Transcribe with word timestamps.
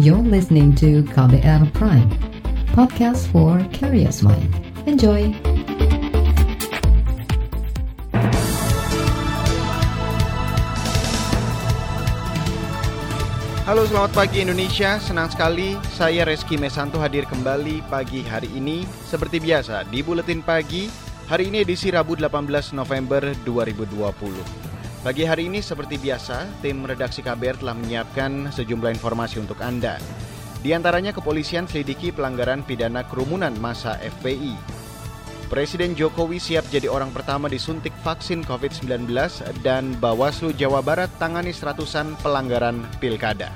You're 0.00 0.24
listening 0.24 0.72
to 0.80 1.04
KBR 1.12 1.76
Prime, 1.76 2.08
podcast 2.72 3.28
for 3.28 3.60
curious 3.68 4.24
mind. 4.24 4.48
Enjoy! 4.88 5.28
Halo 13.68 13.84
selamat 13.84 14.16
pagi 14.16 14.40
Indonesia, 14.40 14.96
senang 15.04 15.28
sekali 15.28 15.76
saya 15.92 16.24
Reski 16.24 16.56
Mesanto 16.56 16.96
hadir 16.96 17.28
kembali 17.28 17.84
pagi 17.92 18.24
hari 18.24 18.48
ini 18.56 18.88
Seperti 19.04 19.36
biasa 19.36 19.84
di 19.92 20.00
Buletin 20.00 20.40
Pagi, 20.40 20.88
hari 21.28 21.52
ini 21.52 21.60
edisi 21.60 21.92
Rabu 21.92 22.16
18 22.16 22.72
November 22.72 23.36
2020 23.44 24.69
Pagi 25.00 25.24
hari 25.24 25.48
ini 25.48 25.64
seperti 25.64 25.96
biasa, 25.96 26.60
tim 26.60 26.84
redaksi 26.84 27.24
KBR 27.24 27.64
telah 27.64 27.72
menyiapkan 27.72 28.52
sejumlah 28.52 28.92
informasi 29.00 29.40
untuk 29.40 29.56
Anda. 29.64 29.96
Di 30.60 30.76
antaranya 30.76 31.16
kepolisian 31.16 31.64
selidiki 31.64 32.12
pelanggaran 32.12 32.60
pidana 32.60 33.08
kerumunan 33.08 33.56
masa 33.64 33.96
FPI. 33.96 34.60
Presiden 35.48 35.96
Jokowi 35.96 36.36
siap 36.36 36.68
jadi 36.68 36.92
orang 36.92 37.16
pertama 37.16 37.48
disuntik 37.48 37.96
vaksin 38.04 38.44
COVID-19 38.44 39.08
dan 39.64 39.96
Bawaslu 39.96 40.52
Jawa 40.52 40.84
Barat 40.84 41.08
tangani 41.16 41.56
seratusan 41.56 42.20
pelanggaran 42.20 42.84
pilkada. 43.00 43.48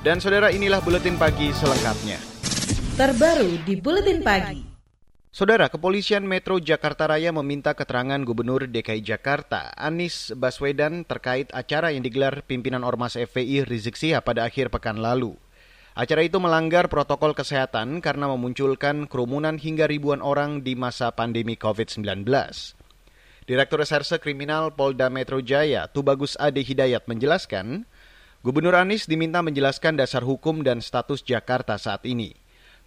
Dan 0.00 0.24
saudara 0.24 0.48
inilah 0.48 0.80
Buletin 0.80 1.20
Pagi 1.20 1.52
selengkapnya. 1.52 2.16
Terbaru 2.96 3.60
di 3.60 3.76
Buletin 3.76 4.24
Pagi. 4.24 4.71
Saudara, 5.32 5.72
Kepolisian 5.72 6.28
Metro 6.28 6.60
Jakarta 6.60 7.08
Raya 7.08 7.32
meminta 7.32 7.72
keterangan 7.72 8.20
Gubernur 8.20 8.68
DKI 8.68 9.00
Jakarta 9.00 9.72
Anies 9.80 10.28
Baswedan 10.36 11.08
terkait 11.08 11.48
acara 11.56 11.88
yang 11.88 12.04
digelar 12.04 12.44
pimpinan 12.44 12.84
Ormas 12.84 13.16
FPI 13.16 13.64
Rizik 13.64 13.96
Sihab 13.96 14.28
pada 14.28 14.44
akhir 14.44 14.68
pekan 14.68 15.00
lalu. 15.00 15.32
Acara 15.96 16.20
itu 16.20 16.36
melanggar 16.36 16.92
protokol 16.92 17.32
kesehatan 17.32 18.04
karena 18.04 18.28
memunculkan 18.28 19.08
kerumunan 19.08 19.56
hingga 19.56 19.88
ribuan 19.88 20.20
orang 20.20 20.60
di 20.60 20.76
masa 20.76 21.08
pandemi 21.16 21.56
COVID-19. 21.56 22.28
Direktur 23.48 23.80
Reserse 23.80 24.20
Kriminal 24.20 24.76
Polda 24.76 25.08
Metro 25.08 25.40
Jaya, 25.40 25.88
Tubagus 25.88 26.36
Ade 26.36 26.60
Hidayat 26.60 27.08
menjelaskan, 27.08 27.88
Gubernur 28.44 28.76
Anies 28.76 29.08
diminta 29.08 29.40
menjelaskan 29.40 29.96
dasar 29.96 30.28
hukum 30.28 30.60
dan 30.60 30.84
status 30.84 31.24
Jakarta 31.24 31.80
saat 31.80 32.04
ini. 32.04 32.41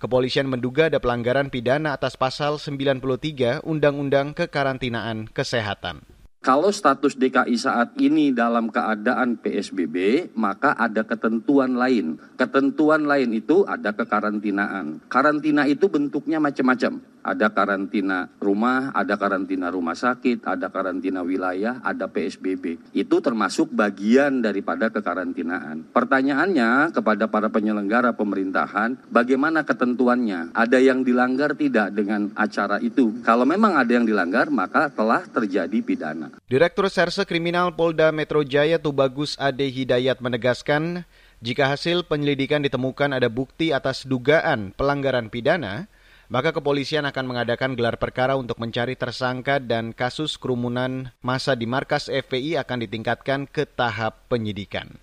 Kepolisian 0.05 0.45
menduga 0.45 0.85
ada 0.85 1.01
pelanggaran 1.01 1.49
pidana 1.49 1.97
atas 1.97 2.13
pasal 2.13 2.61
93 2.61 3.65
Undang-Undang 3.65 4.37
Kekarantinaan 4.37 5.25
Kesehatan. 5.33 6.05
Kalau 6.45 6.69
status 6.69 7.17
DKI 7.17 7.57
saat 7.57 7.97
ini 7.97 8.29
dalam 8.29 8.69
keadaan 8.69 9.41
PSBB, 9.41 10.29
maka 10.37 10.77
ada 10.77 11.01
ketentuan 11.09 11.73
lain. 11.73 12.21
Ketentuan 12.37 13.09
lain 13.09 13.33
itu 13.33 13.65
ada 13.65 13.97
kekarantinaan. 13.97 15.01
Karantina 15.09 15.65
itu 15.65 15.89
bentuknya 15.89 16.37
macam-macam 16.37 17.01
ada 17.25 17.49
karantina 17.49 18.29
rumah, 18.37 18.93
ada 18.93 19.17
karantina 19.17 19.73
rumah 19.73 19.97
sakit, 19.97 20.45
ada 20.45 20.69
karantina 20.69 21.25
wilayah, 21.25 21.81
ada 21.81 22.05
PSBB. 22.05 22.93
Itu 22.93 23.17
termasuk 23.17 23.73
bagian 23.73 24.45
daripada 24.45 24.93
kekarantinaan. 24.93 25.89
Pertanyaannya 25.89 26.93
kepada 26.93 27.25
para 27.25 27.49
penyelenggara 27.49 28.13
pemerintahan, 28.13 29.09
bagaimana 29.09 29.65
ketentuannya? 29.65 30.53
Ada 30.53 30.77
yang 30.77 31.01
dilanggar 31.01 31.57
tidak 31.57 31.97
dengan 31.97 32.29
acara 32.37 32.77
itu? 32.77 33.17
Kalau 33.25 33.49
memang 33.49 33.73
ada 33.73 33.89
yang 33.89 34.05
dilanggar, 34.05 34.53
maka 34.53 34.93
telah 34.93 35.25
terjadi 35.25 35.81
pidana. 35.81 36.29
Direktur 36.45 36.85
Serse 36.93 37.25
Kriminal 37.25 37.73
Polda 37.73 38.13
Metro 38.13 38.45
Jaya 38.45 38.77
Tubagus 38.77 39.33
Ade 39.41 39.65
Hidayat 39.65 40.21
menegaskan, 40.21 41.09
jika 41.41 41.73
hasil 41.73 42.05
penyelidikan 42.05 42.61
ditemukan 42.61 43.17
ada 43.17 43.27
bukti 43.27 43.73
atas 43.73 44.05
dugaan 44.05 44.71
pelanggaran 44.77 45.33
pidana, 45.33 45.89
maka 46.27 46.53
kepolisian 46.55 47.05
akan 47.05 47.25
mengadakan 47.29 47.77
gelar 47.77 48.01
perkara 48.01 48.33
untuk 48.35 48.57
mencari 48.57 48.97
tersangka 48.97 49.61
dan 49.61 49.93
kasus 49.93 50.37
kerumunan 50.41 51.13
masa 51.21 51.53
di 51.53 51.69
markas 51.69 52.09
FPI 52.09 52.57
akan 52.61 52.77
ditingkatkan 52.87 53.45
ke 53.45 53.69
tahap 53.69 54.25
penyidikan. 54.29 54.97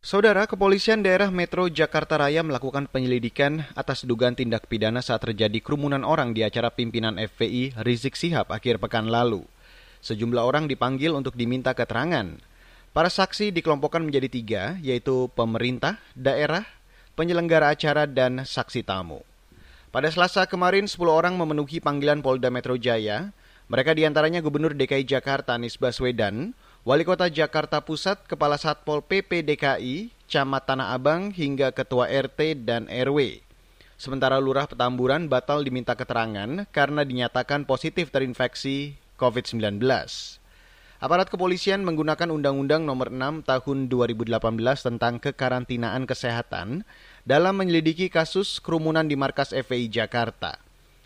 Saudara, 0.00 0.48
kepolisian 0.48 1.04
daerah 1.04 1.28
Metro 1.28 1.68
Jakarta 1.68 2.16
Raya 2.16 2.40
melakukan 2.40 2.88
penyelidikan 2.88 3.68
atas 3.76 4.08
dugaan 4.08 4.32
tindak 4.32 4.64
pidana 4.64 5.04
saat 5.04 5.20
terjadi 5.20 5.60
kerumunan 5.60 6.08
orang 6.08 6.32
di 6.32 6.40
acara 6.40 6.72
pimpinan 6.72 7.20
FPI 7.20 7.76
Rizik 7.84 8.16
Sihab 8.16 8.48
akhir 8.48 8.80
pekan 8.80 9.12
lalu. 9.12 9.44
Sejumlah 10.00 10.40
orang 10.40 10.72
dipanggil 10.72 11.12
untuk 11.12 11.36
diminta 11.36 11.76
keterangan. 11.76 12.32
Para 12.96 13.12
saksi 13.12 13.52
dikelompokkan 13.52 14.00
menjadi 14.00 14.28
tiga, 14.32 14.62
yaitu 14.80 15.28
pemerintah, 15.36 16.00
daerah, 16.16 16.64
penyelenggara 17.12 17.76
acara, 17.76 18.08
dan 18.08 18.48
saksi 18.48 18.80
tamu. 18.80 19.20
Pada 19.90 20.06
Selasa 20.06 20.46
kemarin, 20.46 20.86
10 20.86 21.02
orang 21.10 21.34
memenuhi 21.34 21.82
panggilan 21.82 22.22
Polda 22.22 22.46
Metro 22.46 22.78
Jaya. 22.78 23.34
Mereka 23.66 23.90
di 23.98 24.06
antaranya 24.06 24.38
Gubernur 24.38 24.70
DKI 24.70 25.02
Jakarta 25.02 25.58
Anies 25.58 25.74
Baswedan, 25.74 26.54
Wali 26.86 27.02
Kota 27.02 27.26
Jakarta 27.26 27.82
Pusat, 27.82 28.22
Kepala 28.30 28.54
Satpol 28.54 29.02
PP 29.02 29.42
DKI, 29.42 30.14
Camat 30.30 30.70
Tanah 30.70 30.94
Abang, 30.94 31.34
hingga 31.34 31.74
Ketua 31.74 32.06
RT 32.06 32.62
dan 32.62 32.86
RW. 32.86 33.42
Sementara 33.98 34.38
Lurah 34.38 34.70
Petamburan 34.70 35.26
batal 35.26 35.66
diminta 35.66 35.98
keterangan 35.98 36.70
karena 36.70 37.02
dinyatakan 37.02 37.66
positif 37.66 38.14
terinfeksi 38.14 38.94
COVID-19. 39.18 39.82
Aparat 41.02 41.34
kepolisian 41.34 41.82
menggunakan 41.82 42.30
Undang-Undang 42.30 42.86
Nomor 42.86 43.10
6 43.10 43.42
Tahun 43.42 43.78
2018 43.90 44.38
tentang 44.86 45.18
kekarantinaan 45.18 46.06
kesehatan 46.06 46.86
dalam 47.30 47.54
menyelidiki 47.54 48.10
kasus 48.10 48.58
kerumunan 48.58 49.06
di 49.06 49.14
markas 49.14 49.54
FPI 49.54 49.86
Jakarta. 49.86 50.58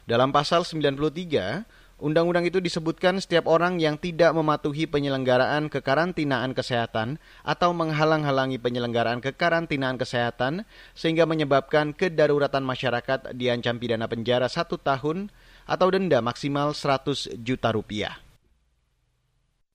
Dalam 0.08 0.32
pasal 0.32 0.64
93, 0.64 1.68
undang-undang 2.00 2.48
itu 2.48 2.64
disebutkan 2.64 3.20
setiap 3.20 3.44
orang 3.44 3.76
yang 3.76 4.00
tidak 4.00 4.32
mematuhi 4.32 4.88
penyelenggaraan 4.88 5.68
kekarantinaan 5.68 6.56
kesehatan 6.56 7.20
atau 7.44 7.76
menghalang-halangi 7.76 8.56
penyelenggaraan 8.56 9.20
kekarantinaan 9.20 10.00
kesehatan 10.00 10.64
sehingga 10.96 11.28
menyebabkan 11.28 11.92
kedaruratan 11.92 12.64
masyarakat 12.64 13.36
diancam 13.36 13.76
pidana 13.76 14.08
penjara 14.08 14.48
satu 14.48 14.80
tahun 14.80 15.28
atau 15.68 15.92
denda 15.92 16.24
maksimal 16.24 16.72
100 16.72 17.36
juta 17.44 17.68
rupiah. 17.68 18.23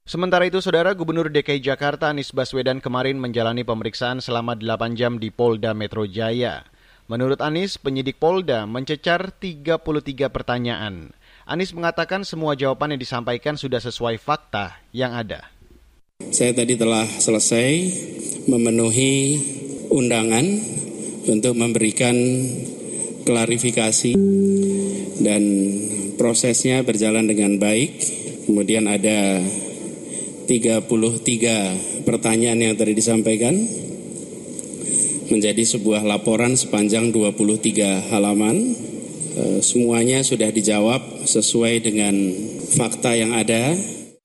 Sementara 0.09 0.41
itu, 0.49 0.57
Saudara 0.57 0.97
Gubernur 0.97 1.29
DKI 1.29 1.61
Jakarta 1.61 2.09
Anies 2.09 2.33
Baswedan 2.33 2.81
kemarin 2.81 3.21
menjalani 3.21 3.61
pemeriksaan 3.61 4.25
selama 4.25 4.57
8 4.57 4.97
jam 4.97 5.21
di 5.21 5.29
Polda 5.29 5.77
Metro 5.77 6.01
Jaya. 6.09 6.65
Menurut 7.05 7.37
Anies, 7.45 7.77
penyidik 7.77 8.17
Polda 8.17 8.65
mencecar 8.65 9.29
33 9.29 10.33
pertanyaan. 10.33 11.13
Anies 11.45 11.77
mengatakan 11.77 12.25
semua 12.25 12.57
jawaban 12.57 12.97
yang 12.97 12.97
disampaikan 12.97 13.53
sudah 13.53 13.77
sesuai 13.77 14.17
fakta 14.17 14.81
yang 14.97 15.13
ada. 15.13 15.45
Saya 16.33 16.57
tadi 16.57 16.73
telah 16.73 17.05
selesai 17.05 17.69
memenuhi 18.49 19.37
undangan 19.93 20.45
untuk 21.29 21.53
memberikan 21.53 22.17
klarifikasi 23.29 24.17
dan 25.21 25.43
prosesnya 26.17 26.81
berjalan 26.81 27.29
dengan 27.29 27.61
baik. 27.61 27.93
Kemudian 28.49 28.89
ada 28.89 29.37
33 30.49 32.09
pertanyaan 32.09 32.57
yang 32.57 32.73
tadi 32.73 32.97
disampaikan 32.97 33.53
menjadi 35.29 35.61
sebuah 35.61 36.01
laporan 36.01 36.57
sepanjang 36.57 37.13
23 37.13 38.09
halaman. 38.09 38.73
E, 39.37 39.61
semuanya 39.61 40.25
sudah 40.25 40.49
dijawab 40.49 41.29
sesuai 41.29 41.85
dengan 41.85 42.17
fakta 42.65 43.13
yang 43.13 43.37
ada. 43.37 43.77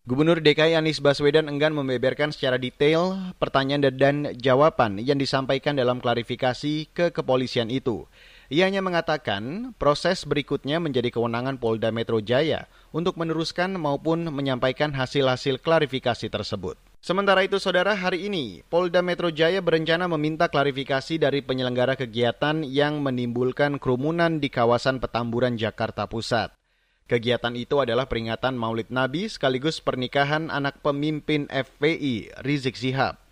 Gubernur 0.09 0.41
DKI 0.41 0.81
Anies 0.81 1.05
Baswedan 1.05 1.45
enggan 1.53 1.77
membeberkan 1.77 2.33
secara 2.33 2.57
detail 2.57 3.37
pertanyaan 3.37 3.93
dan 3.93 4.33
jawaban 4.41 5.05
yang 5.05 5.21
disampaikan 5.21 5.77
dalam 5.77 6.01
klarifikasi 6.01 6.89
ke 6.89 7.13
kepolisian 7.13 7.69
itu. 7.69 8.09
Ia 8.53 8.69
hanya 8.69 8.85
mengatakan 8.85 9.73
proses 9.81 10.29
berikutnya 10.29 10.77
menjadi 10.77 11.09
kewenangan 11.09 11.57
Polda 11.57 11.89
Metro 11.89 12.21
Jaya 12.21 12.69
untuk 12.93 13.17
meneruskan 13.17 13.73
maupun 13.81 14.29
menyampaikan 14.29 14.93
hasil-hasil 14.93 15.65
klarifikasi 15.65 16.29
tersebut. 16.29 16.77
Sementara 17.05 17.45
itu, 17.45 17.61
saudara, 17.61 17.97
hari 17.97 18.29
ini 18.29 18.65
Polda 18.69 19.01
Metro 19.05 19.29
Jaya 19.33 19.61
berencana 19.61 20.09
meminta 20.09 20.49
klarifikasi 20.49 21.21
dari 21.21 21.41
penyelenggara 21.41 21.97
kegiatan 21.97 22.65
yang 22.65 23.01
menimbulkan 23.01 23.81
kerumunan 23.81 24.41
di 24.41 24.53
kawasan 24.53 25.01
Petamburan, 25.01 25.57
Jakarta 25.57 26.05
Pusat. 26.05 26.57
Kegiatan 27.05 27.53
itu 27.61 27.81
adalah 27.81 28.09
peringatan 28.09 28.57
Maulid 28.57 28.89
Nabi 28.89 29.29
sekaligus 29.29 29.85
pernikahan 29.85 30.49
anak 30.49 30.81
pemimpin 30.81 31.45
FPI 31.53 32.41
Rizik 32.41 32.81
Sihab. 32.81 33.24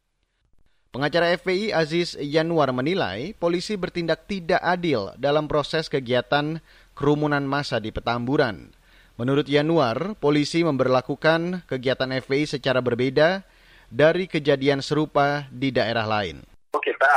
Pengacara 0.92 1.32
FPI 1.40 1.72
Aziz 1.72 2.20
Yanuar 2.20 2.68
menilai 2.68 3.32
polisi 3.40 3.80
bertindak 3.80 4.28
tidak 4.28 4.60
adil 4.60 5.08
dalam 5.16 5.48
proses 5.48 5.88
kegiatan 5.88 6.60
kerumunan 6.92 7.40
massa 7.48 7.80
di 7.80 7.88
Petamburan. 7.88 8.76
Menurut 9.16 9.48
Yanuar, 9.48 10.20
polisi 10.20 10.60
memperlakukan 10.60 11.64
kegiatan 11.64 12.12
FPI 12.12 12.44
secara 12.44 12.84
berbeda 12.84 13.40
dari 13.88 14.28
kejadian 14.28 14.84
serupa 14.84 15.48
di 15.48 15.72
daerah 15.72 16.04
lain. 16.04 16.44
Kita 16.76 17.12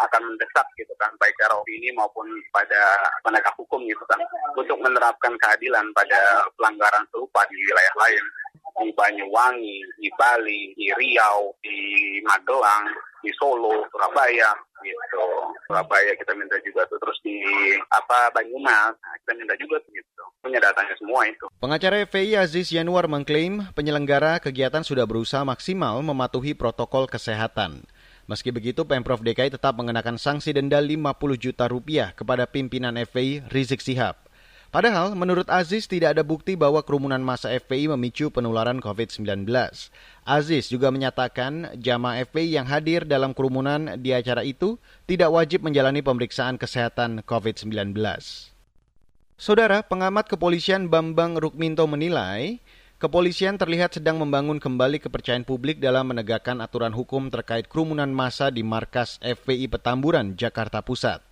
akan 0.00 0.22
mendesak 0.24 0.64
gitu 0.80 0.96
kan 0.96 1.12
baik 1.20 1.36
secara 1.36 1.60
opini 1.60 1.92
maupun 1.92 2.24
pada 2.48 3.04
penegak 3.20 3.52
hukum 3.60 3.84
gitu 3.84 4.00
kan 4.08 4.16
untuk 4.56 4.80
menerapkan 4.80 5.36
keadilan 5.36 5.84
pada 5.92 6.48
pelanggaran 6.56 7.04
serupa 7.12 7.44
di 7.52 7.56
wilayah 7.68 7.94
lain 8.00 8.24
di 8.78 8.90
Banyuwangi, 8.94 9.78
di 9.98 10.08
Bali, 10.14 10.72
di 10.78 10.86
Riau, 10.94 11.54
di 11.62 11.78
Magelang, 12.22 12.86
di 13.20 13.30
Solo, 13.36 13.84
Surabaya 13.92 14.56
gitu. 14.80 15.24
Surabaya 15.68 16.12
kita 16.16 16.32
minta 16.32 16.56
juga 16.64 16.88
tuh 16.88 16.98
terus 16.98 17.18
di 17.20 17.36
apa 17.92 18.32
Banyumas 18.32 18.96
nah, 18.96 19.14
kita 19.24 19.32
minta 19.36 19.54
juga 19.60 19.76
tuh 19.84 19.92
gitu. 19.92 20.24
Punya 20.40 20.58
datanya 20.58 20.96
semua 20.96 21.28
itu. 21.28 21.46
Pengacara 21.60 22.00
FPI 22.08 22.40
Aziz 22.40 22.72
Yanuar 22.72 23.06
mengklaim 23.06 23.68
penyelenggara 23.76 24.40
kegiatan 24.40 24.80
sudah 24.80 25.04
berusaha 25.04 25.44
maksimal 25.44 26.00
mematuhi 26.00 26.56
protokol 26.56 27.04
kesehatan. 27.04 27.84
Meski 28.30 28.54
begitu, 28.54 28.86
Pemprov 28.86 29.26
DKI 29.26 29.58
tetap 29.58 29.74
mengenakan 29.74 30.14
sanksi 30.14 30.54
denda 30.54 30.78
50 30.78 31.18
juta 31.34 31.66
rupiah 31.66 32.14
kepada 32.14 32.46
pimpinan 32.46 32.94
FPI 32.94 33.50
Rizik 33.50 33.82
Sihab. 33.82 34.29
Padahal, 34.70 35.18
menurut 35.18 35.50
Aziz 35.50 35.90
tidak 35.90 36.14
ada 36.14 36.22
bukti 36.22 36.54
bahwa 36.54 36.78
kerumunan 36.86 37.18
masa 37.18 37.50
FPI 37.50 37.90
memicu 37.90 38.30
penularan 38.30 38.78
COVID-19. 38.78 39.50
Aziz 40.22 40.70
juga 40.70 40.94
menyatakan 40.94 41.74
jamaah 41.74 42.22
FPI 42.22 42.54
yang 42.54 42.70
hadir 42.70 43.02
dalam 43.02 43.34
kerumunan 43.34 43.98
di 43.98 44.14
acara 44.14 44.46
itu 44.46 44.78
tidak 45.10 45.34
wajib 45.34 45.66
menjalani 45.66 46.06
pemeriksaan 46.06 46.54
kesehatan 46.54 47.26
COVID-19. 47.26 47.98
Saudara, 49.34 49.82
pengamat 49.82 50.30
kepolisian 50.30 50.86
Bambang 50.86 51.34
Rukminto 51.34 51.90
menilai, 51.90 52.62
kepolisian 53.02 53.58
terlihat 53.58 53.98
sedang 53.98 54.22
membangun 54.22 54.62
kembali 54.62 55.02
kepercayaan 55.02 55.42
publik 55.42 55.82
dalam 55.82 56.14
menegakkan 56.14 56.62
aturan 56.62 56.94
hukum 56.94 57.26
terkait 57.26 57.66
kerumunan 57.66 58.14
massa 58.14 58.54
di 58.54 58.62
markas 58.62 59.18
FPI 59.18 59.66
Petamburan, 59.66 60.38
Jakarta 60.38 60.78
Pusat. 60.78 61.29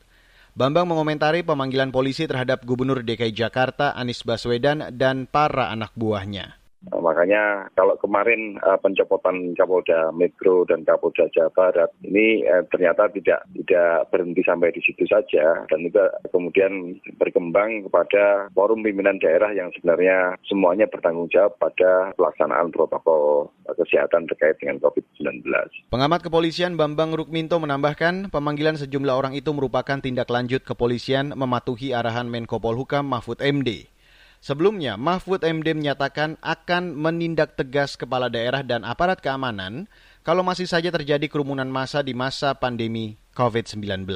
Bambang 0.58 0.90
mengomentari 0.90 1.46
pemanggilan 1.46 1.94
polisi 1.94 2.26
terhadap 2.26 2.66
Gubernur 2.66 3.06
DKI 3.06 3.30
Jakarta 3.30 3.94
Anies 3.94 4.26
Baswedan 4.26 4.90
dan 4.90 5.30
para 5.30 5.70
anak 5.70 5.94
buahnya. 5.94 6.57
Nah, 6.86 7.02
makanya 7.02 7.66
kalau 7.74 7.98
kemarin 7.98 8.54
uh, 8.62 8.78
pencopotan 8.78 9.58
Kapolda 9.58 10.14
Metro 10.14 10.62
dan 10.62 10.86
Kapolda 10.86 11.26
Jawa 11.34 11.50
Barat 11.50 11.90
ini 12.06 12.46
uh, 12.46 12.62
ternyata 12.70 13.10
tidak 13.10 13.42
tidak 13.50 14.06
berhenti 14.14 14.46
sampai 14.46 14.70
di 14.70 14.78
situ 14.86 15.02
saja 15.10 15.66
dan 15.66 15.78
juga 15.82 16.14
kemudian 16.30 16.94
berkembang 17.18 17.90
kepada 17.90 18.46
forum 18.54 18.86
pimpinan 18.86 19.18
daerah 19.18 19.50
yang 19.50 19.74
sebenarnya 19.74 20.38
semuanya 20.46 20.86
bertanggung 20.86 21.26
jawab 21.34 21.58
pada 21.58 22.14
pelaksanaan 22.14 22.70
protokol 22.70 23.50
kesehatan 23.66 24.30
terkait 24.30 24.56
dengan 24.62 24.78
COVID-19. 24.78 25.44
Pengamat 25.90 26.22
kepolisian 26.22 26.78
Bambang 26.78 27.12
Rukminto 27.12 27.58
menambahkan 27.58 28.30
pemanggilan 28.30 28.78
sejumlah 28.78 29.14
orang 29.18 29.34
itu 29.34 29.50
merupakan 29.50 29.98
tindak 29.98 30.30
lanjut 30.30 30.62
kepolisian 30.62 31.34
mematuhi 31.34 31.90
arahan 31.90 32.30
Menko 32.30 32.62
Polhukam 32.62 33.10
Mahfud 33.10 33.42
MD. 33.42 33.97
Sebelumnya, 34.38 34.94
Mahfud 34.94 35.42
MD 35.42 35.74
menyatakan 35.74 36.38
akan 36.38 36.94
menindak 36.94 37.58
tegas 37.58 37.98
kepala 37.98 38.30
daerah 38.30 38.62
dan 38.62 38.86
aparat 38.86 39.18
keamanan 39.18 39.90
kalau 40.22 40.46
masih 40.46 40.70
saja 40.70 40.94
terjadi 40.94 41.26
kerumunan 41.26 41.66
massa 41.66 42.06
di 42.06 42.14
masa 42.14 42.54
pandemi 42.54 43.18
COVID-19. 43.34 44.06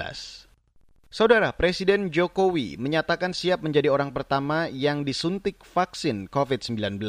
Saudara, 1.12 1.52
Presiden 1.52 2.08
Jokowi 2.08 2.80
menyatakan 2.80 3.36
siap 3.36 3.60
menjadi 3.60 3.92
orang 3.92 4.16
pertama 4.16 4.70
yang 4.72 5.04
disuntik 5.04 5.60
vaksin 5.60 6.30
COVID-19. 6.30 7.02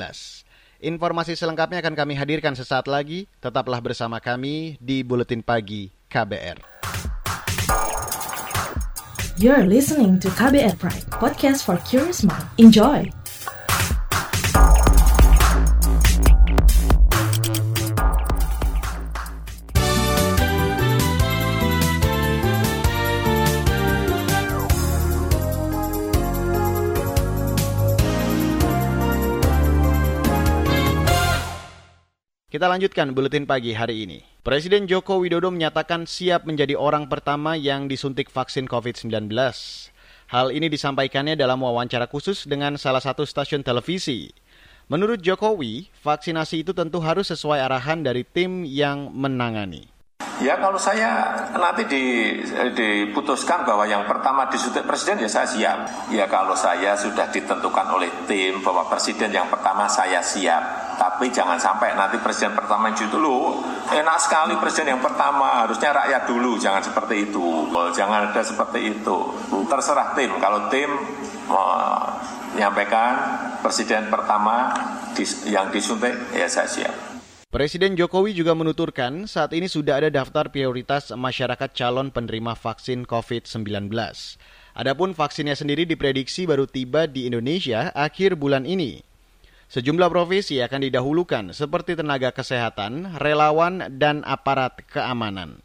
Informasi 0.84 1.40
selengkapnya 1.40 1.80
akan 1.80 1.96
kami 1.96 2.20
hadirkan 2.20 2.58
sesaat 2.58 2.92
lagi. 2.92 3.32
Tetaplah 3.40 3.80
bersama 3.80 4.20
kami 4.20 4.76
di 4.84 5.08
Buletin 5.08 5.40
Pagi 5.40 5.88
KBR. 6.12 6.73
You're 9.42 9.66
listening 9.66 10.22
to 10.22 10.30
KBR 10.30 10.78
Pride, 10.78 11.10
podcast 11.10 11.66
for 11.66 11.82
curious 11.90 12.22
mind. 12.22 12.46
Enjoy! 12.62 13.10
Kita 32.54 32.70
lanjutkan 32.70 33.18
buletin 33.18 33.50
pagi 33.50 33.74
hari 33.74 34.06
ini. 34.06 34.33
Presiden 34.44 34.92
Joko 34.92 35.24
Widodo 35.24 35.56
menyatakan 35.56 36.04
siap 36.04 36.44
menjadi 36.44 36.76
orang 36.76 37.08
pertama 37.08 37.56
yang 37.56 37.88
disuntik 37.88 38.28
vaksin 38.28 38.68
COVID-19. 38.68 39.32
Hal 40.36 40.52
ini 40.52 40.68
disampaikannya 40.68 41.40
dalam 41.40 41.64
wawancara 41.64 42.12
khusus 42.12 42.44
dengan 42.44 42.76
salah 42.76 43.00
satu 43.00 43.24
stasiun 43.24 43.64
televisi. 43.64 44.36
Menurut 44.92 45.24
Jokowi, 45.24 45.88
vaksinasi 46.04 46.68
itu 46.68 46.76
tentu 46.76 47.00
harus 47.00 47.32
sesuai 47.32 47.64
arahan 47.64 48.04
dari 48.04 48.28
tim 48.28 48.68
yang 48.68 49.16
menangani. 49.16 49.88
Ya 50.44 50.60
kalau 50.60 50.76
saya 50.76 51.40
nanti 51.56 51.88
di, 51.88 52.04
diputuskan 52.76 53.64
bahwa 53.64 53.88
yang 53.88 54.04
pertama 54.04 54.52
disuntik 54.52 54.84
presiden 54.84 55.24
ya 55.24 55.32
saya 55.32 55.48
siap. 55.48 55.80
Ya 56.12 56.28
kalau 56.28 56.52
saya 56.52 57.00
sudah 57.00 57.32
ditentukan 57.32 57.88
oleh 57.96 58.12
tim 58.28 58.60
bahwa 58.60 58.92
presiden 58.92 59.32
yang 59.32 59.48
pertama 59.48 59.88
saya 59.88 60.20
siap 60.20 60.83
tapi 60.98 61.30
jangan 61.34 61.58
sampai 61.60 61.94
nanti 61.98 62.18
presiden 62.22 62.54
pertama 62.58 62.90
itu 62.92 63.06
dulu 63.10 63.62
enak 63.92 64.18
sekali 64.18 64.54
presiden 64.58 64.98
yang 64.98 65.04
pertama 65.04 65.66
harusnya 65.66 65.92
rakyat 65.94 66.24
dulu. 66.26 66.58
Jangan 66.58 66.82
seperti 66.82 67.30
itu. 67.30 67.70
Jangan 67.94 68.32
ada 68.32 68.42
seperti 68.42 68.80
itu. 68.98 69.18
Terserah 69.68 70.16
tim. 70.16 70.32
Kalau 70.40 70.72
tim 70.72 70.90
menyampaikan 72.54 73.12
presiden 73.62 74.08
pertama 74.08 74.72
yang 75.50 75.70
disuntik 75.70 76.14
ya 76.34 76.48
saya 76.48 76.70
siap. 76.70 76.96
Presiden 77.54 77.94
Jokowi 77.94 78.34
juga 78.34 78.58
menuturkan 78.58 79.30
saat 79.30 79.54
ini 79.54 79.70
sudah 79.70 80.02
ada 80.02 80.10
daftar 80.10 80.50
prioritas 80.50 81.14
masyarakat 81.14 81.70
calon 81.78 82.10
penerima 82.10 82.58
vaksin 82.58 83.06
COVID-19. 83.06 83.94
Adapun 84.74 85.14
vaksinnya 85.14 85.54
sendiri 85.54 85.86
diprediksi 85.86 86.50
baru 86.50 86.66
tiba 86.66 87.06
di 87.06 87.30
Indonesia 87.30 87.94
akhir 87.94 88.42
bulan 88.42 88.66
ini. 88.66 89.13
Sejumlah 89.72 90.12
profesi 90.12 90.60
akan 90.60 90.82
didahulukan 90.88 91.46
seperti 91.56 91.96
tenaga 91.96 92.36
kesehatan, 92.36 93.20
relawan, 93.20 93.88
dan 93.96 94.22
aparat 94.28 94.84
keamanan. 94.88 95.64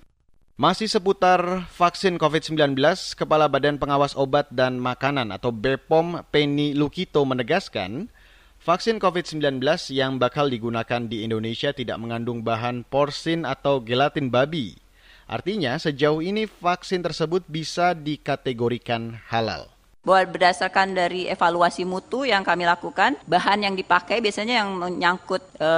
Masih 0.58 0.90
seputar 0.90 1.70
vaksin 1.70 2.18
COVID-19, 2.18 2.74
Kepala 3.14 3.46
Badan 3.46 3.78
Pengawas 3.78 4.18
Obat 4.18 4.50
dan 4.50 4.82
Makanan 4.82 5.30
atau 5.30 5.54
BPOM 5.54 6.26
Penny 6.34 6.74
Lukito 6.74 7.22
menegaskan, 7.22 8.10
vaksin 8.58 8.98
COVID-19 8.98 9.62
yang 9.94 10.18
bakal 10.18 10.50
digunakan 10.50 10.98
di 11.06 11.22
Indonesia 11.22 11.70
tidak 11.70 12.02
mengandung 12.02 12.42
bahan 12.42 12.82
porsin 12.90 13.46
atau 13.46 13.78
gelatin 13.78 14.34
babi. 14.34 14.74
Artinya, 15.30 15.78
sejauh 15.78 16.18
ini 16.26 16.50
vaksin 16.50 17.06
tersebut 17.06 17.46
bisa 17.46 17.94
dikategorikan 17.94 19.14
halal 19.30 19.77
bahwa 20.08 20.24
berdasarkan 20.24 20.96
dari 20.96 21.28
evaluasi 21.28 21.84
mutu 21.84 22.24
yang 22.24 22.40
kami 22.40 22.64
lakukan, 22.64 23.20
bahan 23.28 23.68
yang 23.68 23.76
dipakai 23.76 24.24
biasanya 24.24 24.64
yang 24.64 24.72
menyangkut 24.72 25.44
e, 25.60 25.70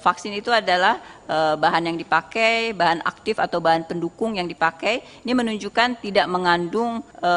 vaksin 0.00 0.32
itu 0.32 0.48
adalah 0.48 0.96
e, 1.28 1.36
bahan 1.60 1.92
yang 1.92 2.00
dipakai, 2.00 2.72
bahan 2.72 3.04
aktif 3.04 3.36
atau 3.36 3.60
bahan 3.60 3.84
pendukung 3.84 4.40
yang 4.40 4.48
dipakai. 4.48 5.04
Ini 5.20 5.36
menunjukkan 5.36 6.00
tidak 6.00 6.24
mengandung 6.32 7.04
e, 7.20 7.32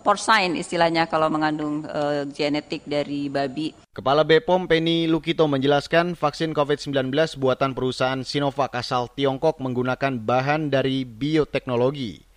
porcine 0.00 0.56
istilahnya 0.56 1.04
kalau 1.04 1.28
mengandung 1.28 1.84
e, 1.84 2.32
genetik 2.32 2.88
dari 2.88 3.28
babi. 3.28 3.76
Kepala 3.92 4.24
BPOM 4.24 4.64
Penny 4.64 5.04
Lukito 5.04 5.44
menjelaskan 5.44 6.16
vaksin 6.16 6.56
COVID-19 6.56 7.12
buatan 7.36 7.76
perusahaan 7.76 8.24
Sinovac 8.24 8.72
asal 8.72 9.12
Tiongkok 9.12 9.60
menggunakan 9.60 10.16
bahan 10.16 10.72
dari 10.72 11.04
bioteknologi. 11.04 12.33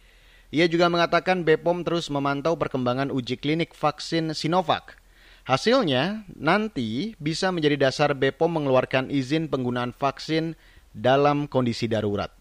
Ia 0.48 0.72
juga 0.72 0.88
mengatakan 0.88 1.44
BPOM 1.44 1.84
terus 1.84 2.08
memantau 2.08 2.56
perkembangan 2.56 3.12
uji 3.12 3.36
klinik 3.36 3.75
vaksin 3.75 4.32
Sinovac. 4.32 4.96
Hasilnya 5.44 6.24
nanti 6.36 7.20
bisa 7.20 7.51
menjadi 7.51 7.75
dasar 7.88 8.16
BPOM 8.16 8.63
mengeluarkan 8.63 9.12
izin 9.12 9.51
penggunaan 9.51 9.92
vaksin 9.92 10.56
dalam 10.96 11.51
kondisi 11.51 11.92
darurat. 11.92 12.32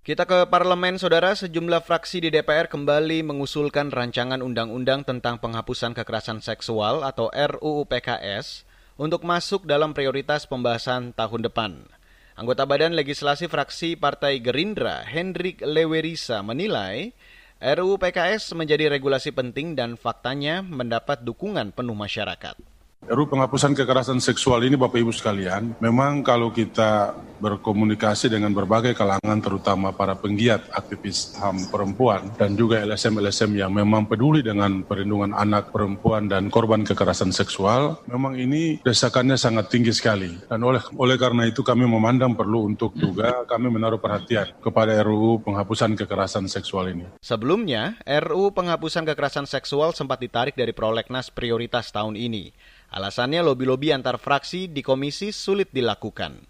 Kita 0.00 0.24
ke 0.24 0.48
parlemen, 0.48 0.96
saudara. 0.96 1.36
Sejumlah 1.36 1.84
fraksi 1.84 2.24
di 2.24 2.32
DPR 2.32 2.72
kembali 2.72 3.20
mengusulkan 3.20 3.92
rancangan 3.92 4.40
undang-undang 4.40 5.04
tentang 5.04 5.36
penghapusan 5.36 5.92
kekerasan 5.92 6.40
seksual 6.40 7.04
atau 7.04 7.28
RUU 7.28 7.84
PKS 7.84 8.64
untuk 8.96 9.28
masuk 9.28 9.68
dalam 9.68 9.92
prioritas 9.92 10.48
pembahasan 10.48 11.12
tahun 11.12 11.44
depan. 11.44 11.99
Anggota 12.40 12.64
Badan 12.64 12.96
Legislasi 12.96 13.52
Fraksi 13.52 14.00
Partai 14.00 14.40
Gerindra, 14.40 15.04
Hendrik 15.04 15.60
Lewerisa, 15.60 16.40
menilai 16.40 17.12
RUU 17.60 18.00
PKS 18.00 18.56
menjadi 18.56 18.88
regulasi 18.88 19.28
penting 19.28 19.76
dan 19.76 20.00
faktanya 20.00 20.64
mendapat 20.64 21.20
dukungan 21.20 21.68
penuh 21.76 21.92
masyarakat. 21.92 22.56
RU 23.10 23.26
penghapusan 23.26 23.74
kekerasan 23.74 24.22
seksual 24.22 24.62
ini 24.62 24.78
Bapak 24.78 25.02
Ibu 25.02 25.10
sekalian, 25.10 25.74
memang 25.82 26.22
kalau 26.22 26.54
kita 26.54 27.10
berkomunikasi 27.40 28.30
dengan 28.30 28.54
berbagai 28.54 28.94
kalangan 28.94 29.40
terutama 29.42 29.90
para 29.90 30.14
penggiat 30.14 30.68
aktivis 30.70 31.34
HAM 31.40 31.72
perempuan 31.72 32.30
dan 32.36 32.54
juga 32.54 32.84
LSM-LSM 32.84 33.56
yang 33.56 33.72
memang 33.74 34.06
peduli 34.06 34.44
dengan 34.44 34.84
perlindungan 34.86 35.34
anak 35.34 35.72
perempuan 35.72 36.28
dan 36.30 36.52
korban 36.54 36.86
kekerasan 36.86 37.34
seksual, 37.34 37.98
memang 38.06 38.38
ini 38.38 38.78
desakannya 38.84 39.34
sangat 39.34 39.72
tinggi 39.72 39.90
sekali. 39.90 40.30
Dan 40.46 40.62
oleh 40.62 40.84
oleh 40.94 41.16
karena 41.18 41.48
itu 41.50 41.64
kami 41.66 41.88
memandang 41.88 42.36
perlu 42.36 42.68
untuk 42.68 42.94
juga 42.94 43.48
kami 43.48 43.74
menaruh 43.74 43.98
perhatian 43.98 44.54
kepada 44.62 44.94
RUU 45.02 45.42
penghapusan 45.42 45.98
kekerasan 45.98 46.46
seksual 46.46 46.92
ini. 46.92 47.08
Sebelumnya, 47.24 47.98
RUU 48.04 48.54
penghapusan 48.54 49.02
kekerasan 49.02 49.50
seksual 49.50 49.96
sempat 49.98 50.22
ditarik 50.22 50.54
dari 50.54 50.70
prolegnas 50.70 51.32
prioritas 51.32 51.90
tahun 51.90 52.14
ini. 52.14 52.52
Alasannya 52.90 53.46
lobi-lobi 53.46 53.94
antar 53.94 54.18
fraksi 54.18 54.66
di 54.66 54.82
komisi 54.82 55.30
sulit 55.30 55.70
dilakukan. 55.70 56.42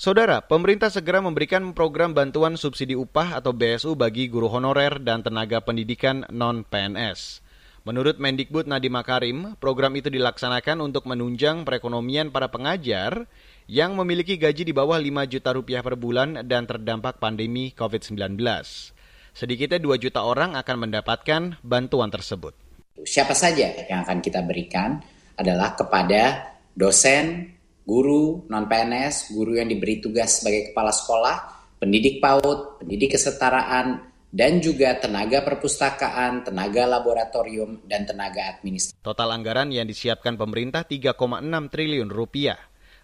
Saudara, 0.00 0.40
pemerintah 0.40 0.88
segera 0.88 1.20
memberikan 1.20 1.76
program 1.76 2.16
bantuan 2.16 2.56
subsidi 2.56 2.96
upah 2.96 3.36
atau 3.36 3.52
BSU 3.52 3.92
bagi 3.92 4.32
guru 4.32 4.48
honorer 4.48 4.96
dan 4.98 5.20
tenaga 5.20 5.60
pendidikan 5.60 6.24
non-PNS. 6.32 7.44
Menurut 7.84 8.16
Mendikbud 8.16 8.64
Nadiem 8.64 8.94
Makarim, 8.94 9.38
program 9.60 9.92
itu 9.98 10.08
dilaksanakan 10.08 10.80
untuk 10.80 11.04
menunjang 11.04 11.68
perekonomian 11.68 12.32
para 12.32 12.48
pengajar 12.48 13.28
yang 13.68 13.92
memiliki 13.92 14.40
gaji 14.40 14.64
di 14.64 14.72
bawah 14.72 14.96
5 14.96 15.26
juta 15.28 15.50
rupiah 15.52 15.82
per 15.84 16.00
bulan 16.00 16.48
dan 16.48 16.64
terdampak 16.64 17.20
pandemi 17.20 17.76
COVID-19. 17.76 18.40
Sedikitnya 19.36 19.82
2 19.82 19.98
juta 20.00 20.24
orang 20.24 20.56
akan 20.56 20.88
mendapatkan 20.88 21.60
bantuan 21.60 22.08
tersebut. 22.08 22.56
Siapa 23.04 23.34
saja 23.36 23.68
yang 23.90 24.06
akan 24.06 24.24
kita 24.24 24.40
berikan 24.46 25.02
adalah 25.42 25.74
kepada 25.74 26.54
dosen, 26.72 27.52
guru 27.82 28.46
non-PNS, 28.46 29.34
guru 29.34 29.58
yang 29.58 29.66
diberi 29.66 29.98
tugas 29.98 30.40
sebagai 30.40 30.70
kepala 30.70 30.94
sekolah, 30.94 31.36
pendidik 31.82 32.22
PAUD, 32.22 32.80
pendidik 32.80 33.18
kesetaraan, 33.18 34.06
dan 34.32 34.64
juga 34.64 34.96
tenaga 34.96 35.44
perpustakaan, 35.44 36.48
tenaga 36.48 36.88
laboratorium, 36.88 37.84
dan 37.84 38.08
tenaga 38.08 38.56
administrasi. 38.56 38.96
Total 39.04 39.28
anggaran 39.28 39.68
yang 39.68 39.84
disiapkan 39.84 40.40
pemerintah 40.40 40.88
3,6 40.88 41.12
triliun 41.68 42.08
rupiah. 42.08 42.56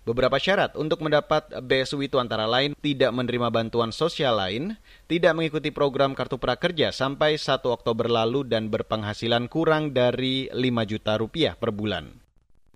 Beberapa 0.09 0.41
syarat 0.41 0.73
untuk 0.73 1.05
mendapat 1.05 1.53
BSU 1.61 2.01
itu 2.01 2.17
antara 2.17 2.49
lain 2.49 2.73
tidak 2.81 3.13
menerima 3.13 3.53
bantuan 3.53 3.93
sosial 3.93 4.41
lain, 4.41 4.73
tidak 5.05 5.37
mengikuti 5.37 5.69
program 5.69 6.17
Kartu 6.17 6.41
Prakerja 6.41 6.97
sampai 6.97 7.37
1 7.37 7.61
Oktober 7.69 8.09
lalu 8.09 8.49
dan 8.49 8.73
berpenghasilan 8.73 9.53
kurang 9.53 9.93
dari 9.93 10.49
5 10.49 10.65
juta 10.89 11.21
rupiah 11.21 11.61
per 11.61 11.77
bulan. 11.77 12.28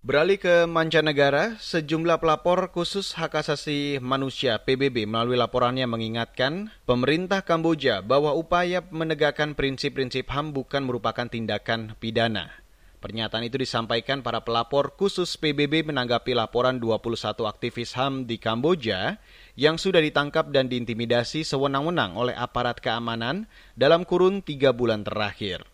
Beralih 0.02 0.34
ke 0.34 0.66
mancanegara, 0.66 1.62
sejumlah 1.62 2.18
pelapor 2.18 2.74
khusus 2.74 3.14
hak 3.14 3.38
asasi 3.38 4.02
manusia 4.02 4.58
PBB 4.58 5.06
melalui 5.06 5.38
laporannya 5.38 5.86
mengingatkan 5.86 6.74
pemerintah 6.82 7.46
Kamboja 7.46 8.02
bahwa 8.02 8.34
upaya 8.34 8.82
menegakkan 8.90 9.54
prinsip-prinsip 9.54 10.26
HAM 10.26 10.58
bukan 10.58 10.82
merupakan 10.82 11.30
tindakan 11.30 11.94
pidana. 12.02 12.50
Pernyataan 12.98 13.46
itu 13.46 13.62
disampaikan 13.62 14.26
para 14.26 14.42
pelapor 14.42 14.98
khusus 14.98 15.38
PBB 15.38 15.86
menanggapi 15.86 16.34
laporan 16.34 16.82
21 16.82 17.46
aktivis 17.46 17.94
HAM 17.94 18.26
di 18.26 18.42
Kamboja 18.42 19.22
yang 19.54 19.78
sudah 19.78 20.02
ditangkap 20.02 20.50
dan 20.50 20.66
diintimidasi 20.66 21.46
sewenang-wenang 21.46 22.18
oleh 22.18 22.34
aparat 22.34 22.82
keamanan 22.82 23.46
dalam 23.78 24.02
kurun 24.02 24.42
tiga 24.42 24.74
bulan 24.74 25.06
terakhir. 25.06 25.71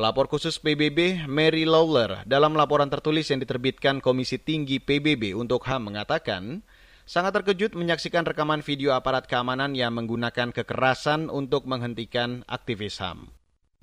Pelapor 0.00 0.32
khusus 0.32 0.56
PBB 0.56 1.28
Mary 1.28 1.68
Lawler 1.68 2.24
dalam 2.24 2.56
laporan 2.56 2.88
tertulis 2.88 3.28
yang 3.28 3.36
diterbitkan 3.36 4.00
Komisi 4.00 4.40
Tinggi 4.40 4.80
PBB 4.80 5.36
untuk 5.36 5.60
HAM 5.68 5.92
mengatakan, 5.92 6.64
sangat 7.04 7.36
terkejut 7.36 7.76
menyaksikan 7.76 8.24
rekaman 8.24 8.64
video 8.64 8.96
aparat 8.96 9.28
keamanan 9.28 9.76
yang 9.76 9.92
menggunakan 9.92 10.56
kekerasan 10.56 11.28
untuk 11.28 11.68
menghentikan 11.68 12.48
aktivis 12.48 12.96
HAM. 12.96 13.28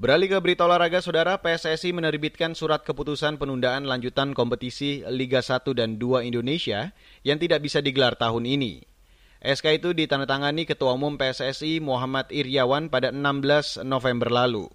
Beralih 0.02 0.34
ke 0.34 0.38
berita 0.42 0.66
olahraga, 0.66 1.06
Saudara, 1.06 1.38
PSSI 1.38 1.94
menerbitkan 1.94 2.58
surat 2.58 2.82
keputusan 2.82 3.38
penundaan 3.38 3.86
lanjutan 3.86 4.34
kompetisi 4.34 5.06
Liga 5.14 5.46
1 5.46 5.70
dan 5.78 6.02
2 6.02 6.26
Indonesia 6.26 6.98
yang 7.22 7.38
tidak 7.38 7.62
bisa 7.62 7.78
digelar 7.78 8.18
tahun 8.18 8.50
ini. 8.50 8.82
SK 9.46 9.86
itu 9.86 9.94
ditandatangani 9.94 10.66
Ketua 10.66 10.98
Umum 10.98 11.14
PSSI 11.14 11.78
Muhammad 11.78 12.34
Iryawan 12.34 12.90
pada 12.90 13.14
16 13.14 13.86
November 13.86 14.34
lalu. 14.34 14.66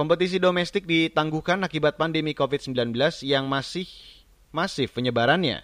Kompetisi 0.00 0.40
domestik 0.40 0.88
ditangguhkan 0.88 1.60
akibat 1.60 2.00
pandemi 2.00 2.32
COVID-19 2.32 2.96
yang 3.20 3.44
masih 3.52 3.84
masif 4.48 4.96
penyebarannya. 4.96 5.60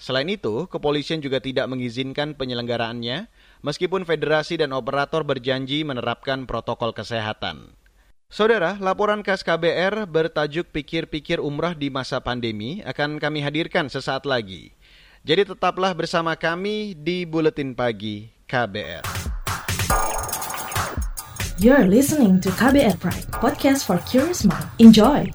Selain 0.00 0.24
itu, 0.24 0.64
kepolisian 0.72 1.20
juga 1.20 1.36
tidak 1.36 1.68
mengizinkan 1.68 2.32
penyelenggaraannya, 2.32 3.28
meskipun 3.60 4.08
federasi 4.08 4.56
dan 4.56 4.72
operator 4.72 5.20
berjanji 5.20 5.84
menerapkan 5.84 6.48
protokol 6.48 6.96
kesehatan. 6.96 7.76
Saudara, 8.32 8.80
laporan 8.80 9.20
khas 9.20 9.44
KBR 9.44 10.08
bertajuk 10.08 10.72
Pikir-pikir 10.72 11.36
Umrah 11.36 11.76
di 11.76 11.92
Masa 11.92 12.24
Pandemi 12.24 12.80
akan 12.88 13.20
kami 13.20 13.44
hadirkan 13.44 13.92
sesaat 13.92 14.24
lagi. 14.24 14.72
Jadi 15.28 15.52
tetaplah 15.52 15.92
bersama 15.92 16.32
kami 16.40 16.96
di 16.96 17.28
Buletin 17.28 17.76
Pagi 17.76 18.32
KBR. 18.48 19.23
You're 21.62 21.86
listening 21.86 22.42
to 22.42 22.50
KBR 22.50 22.98
Pride, 22.98 23.30
podcast 23.30 23.86
for 23.86 24.02
curious 24.10 24.42
mind. 24.42 24.66
Enjoy! 24.82 25.30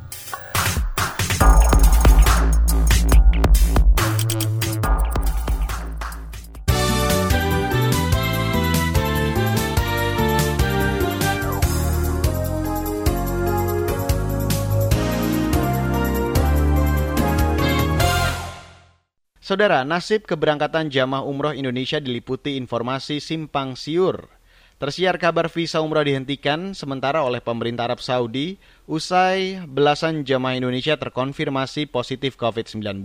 Saudara, 19.40 19.88
nasib 19.88 20.28
keberangkatan 20.28 20.92
jamaah 20.92 21.24
umroh 21.24 21.56
Indonesia 21.56 22.04
diliputi 22.04 22.60
informasi 22.60 23.24
simpang 23.24 23.80
siur 23.80 24.39
Tersiar 24.80 25.20
kabar 25.20 25.52
visa 25.52 25.84
umrah 25.84 26.08
dihentikan 26.08 26.72
sementara 26.72 27.20
oleh 27.28 27.44
pemerintah 27.44 27.92
Arab 27.92 28.00
Saudi 28.00 28.56
usai 28.88 29.60
belasan 29.68 30.24
jamaah 30.24 30.56
Indonesia 30.56 30.96
terkonfirmasi 30.96 31.92
positif 31.92 32.40
COVID-19. 32.40 33.04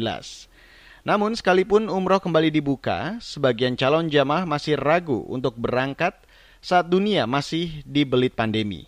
Namun 1.03 1.35
sekalipun 1.35 1.91
umroh 1.91 2.23
kembali 2.23 2.55
dibuka, 2.55 3.19
sebagian 3.19 3.75
calon 3.75 4.07
jamaah 4.07 4.47
masih 4.47 4.79
ragu 4.79 5.27
untuk 5.27 5.59
berangkat 5.59 6.15
saat 6.63 6.87
dunia 6.87 7.27
masih 7.27 7.83
dibelit 7.83 8.39
pandemi. 8.39 8.87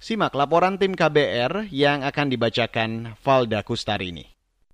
Simak 0.00 0.32
laporan 0.32 0.80
tim 0.80 0.96
KBR 0.96 1.68
yang 1.68 2.00
akan 2.00 2.32
dibacakan 2.32 3.12
Valda 3.20 3.60
Kustari 3.60 4.08
ini. 4.08 4.24